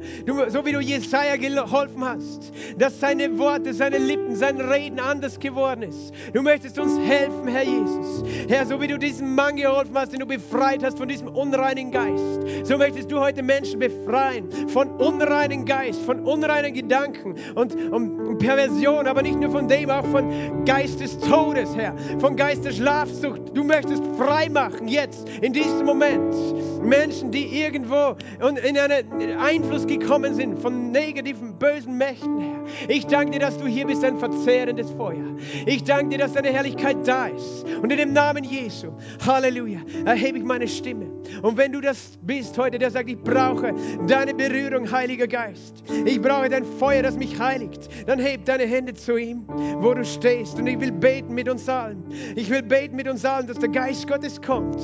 [0.49, 5.83] So wie du Jesaja geholfen hast, dass seine Worte, seine Lippen, sein Reden anders geworden
[5.83, 6.13] ist.
[6.33, 8.23] Du möchtest uns helfen, Herr Jesus.
[8.49, 11.91] Herr, so wie du diesem Mann geholfen hast, den du befreit hast von diesem unreinen
[11.91, 18.39] Geist, so möchtest du heute Menschen befreien von unreinen Geist, von unreinen Gedanken und, und,
[18.39, 22.73] Perversion, aber nicht nur von dem, auch von Geist des Todes, Herr, von Geist der
[22.73, 23.41] Schlafsucht.
[23.55, 26.35] Du möchtest frei machen, jetzt, in diesem Moment.
[26.83, 32.65] Menschen, die irgendwo in einen Einfluss gekommen sind von negativen, bösen Mächten, Herr.
[32.89, 35.37] Ich danke dir, dass du hier bist, ein verzehrendes Feuer.
[35.67, 37.65] Ich danke dir, dass deine Herrlichkeit da ist.
[37.83, 38.89] Und in dem Namen Jesu,
[39.25, 41.07] Halleluja, erhebe ich meine Stimme.
[41.43, 43.75] Und wenn du das bist heute, der sagt, ich brauche
[44.07, 45.83] deine Berührung, Heiliger Geist.
[46.05, 47.89] Ich brauche dein Feuer, das mich heiligt.
[48.07, 49.45] Dann heb deine Hände zu ihm,
[49.79, 50.59] wo du stehst.
[50.59, 52.05] Und ich will beten mit uns allen.
[52.37, 54.81] Ich will beten mit uns allen, dass der Geist Gottes kommt.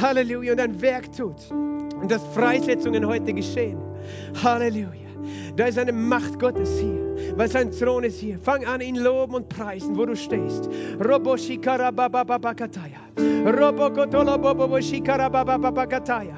[0.00, 0.52] Halleluja.
[0.52, 1.50] Und ein Werk tut.
[1.50, 3.78] Und dass Freisetzungen heute geschehen.
[4.42, 5.04] Halleluja.
[5.56, 8.38] Da ist eine Macht Gottes hier, weil sein Thron ist hier.
[8.38, 10.68] Fang an, ihn loben und preisen, wo du stehst.
[11.00, 13.00] Robo shikara baba baba kataya.
[13.16, 16.34] Robo kotolo bobo shikara baba baba kataya.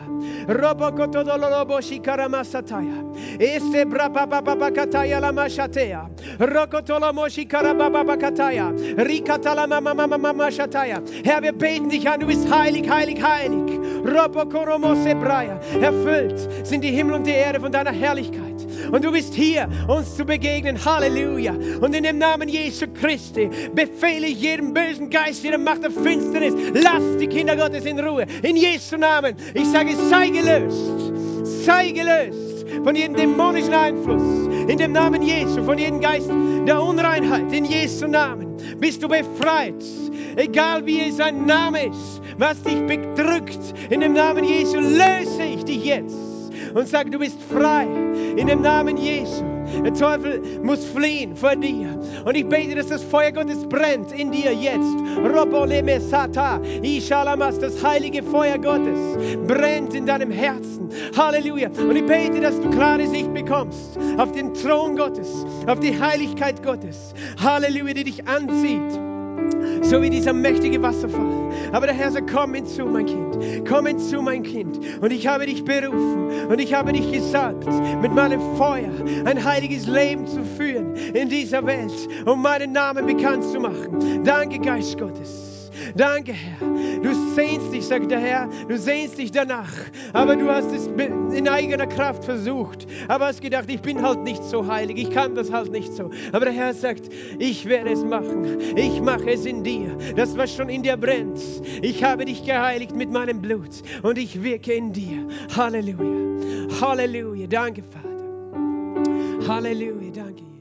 [0.49, 3.05] Robo kotolo lobo shikara masataya.
[3.41, 6.09] Este braba baba baba kataya la mashatea.
[6.39, 8.71] Rokotolo moshikara baba baba kataya.
[8.97, 11.01] Rikatala mama mama mama shataya.
[11.25, 13.66] Herr, wir beten dich an, du bist heilig, heilig, heilig.
[15.81, 18.67] Erfüllt sind die Himmel und die Erde von deiner Herrlichkeit.
[18.91, 20.83] Und du bist hier, uns zu begegnen.
[20.85, 21.55] Halleluja.
[21.81, 26.55] Und in dem Namen Jesu Christi befehle ich jedem bösen Geist, jeder Macht der Finsternis,
[26.75, 28.27] lass die Kinder Gottes in Ruhe.
[28.43, 29.37] In Jesu Namen.
[29.55, 31.13] Ich sage, sei gelöst.
[31.65, 34.49] Sei gelöst von jedem dämonischen Einfluss.
[34.69, 36.29] In dem Namen Jesu, von jedem Geist
[36.67, 37.53] der Unreinheit.
[37.53, 39.85] In Jesu Namen bist du befreit.
[40.37, 43.75] Egal wie sein Name ist, was dich bedrückt.
[43.91, 46.17] In dem Namen Jesu löse ich dich jetzt
[46.75, 47.87] und sage, du bist frei
[48.37, 49.56] in dem Namen Jesu.
[49.85, 51.99] Der Teufel muss fliehen vor dir.
[52.25, 54.97] Und ich bete, dass das Feuer Gottes brennt in dir jetzt.
[57.61, 58.99] Das heilige Feuer Gottes
[59.47, 60.91] brennt in deinem Herzen.
[61.17, 61.69] Halleluja.
[61.69, 66.63] Und ich bete, dass du klare Sicht bekommst auf den Thron Gottes, auf die Heiligkeit
[66.63, 67.15] Gottes.
[67.43, 68.99] Halleluja, die dich anzieht
[69.83, 71.51] so wie dieser mächtige Wasserfall.
[71.73, 74.79] Aber der Herr sagt, komm hinzu, mein Kind, komm hinzu, mein Kind.
[75.01, 77.67] Und ich habe dich berufen und ich habe dich gesagt,
[78.03, 78.93] mit meinem Feuer
[79.25, 81.93] ein heiliges Leben zu führen in dieser Welt,
[82.25, 84.23] um meinen Namen bekannt zu machen.
[84.25, 85.56] Danke, Geist Gottes.
[85.95, 86.67] Danke, Herr.
[87.01, 89.73] Du sehnst dich, sagt der Herr, du sehnst dich danach.
[90.13, 90.87] Aber du hast es
[91.37, 92.87] in eigener Kraft versucht.
[93.09, 96.11] Aber hast gedacht, ich bin halt nicht so heilig, ich kann das halt nicht so.
[96.33, 98.61] Aber der Herr sagt, ich werde es machen.
[98.77, 99.97] Ich mache es in dir.
[100.17, 101.41] Das, was schon in dir brennt.
[101.83, 105.27] Ich habe dich geheiligt mit meinem Blut und ich wirke in dir.
[105.57, 106.81] Halleluja.
[106.81, 107.47] Halleluja.
[107.47, 109.49] Danke, Vater.
[109.49, 110.11] Halleluja.
[110.13, 110.56] Danke.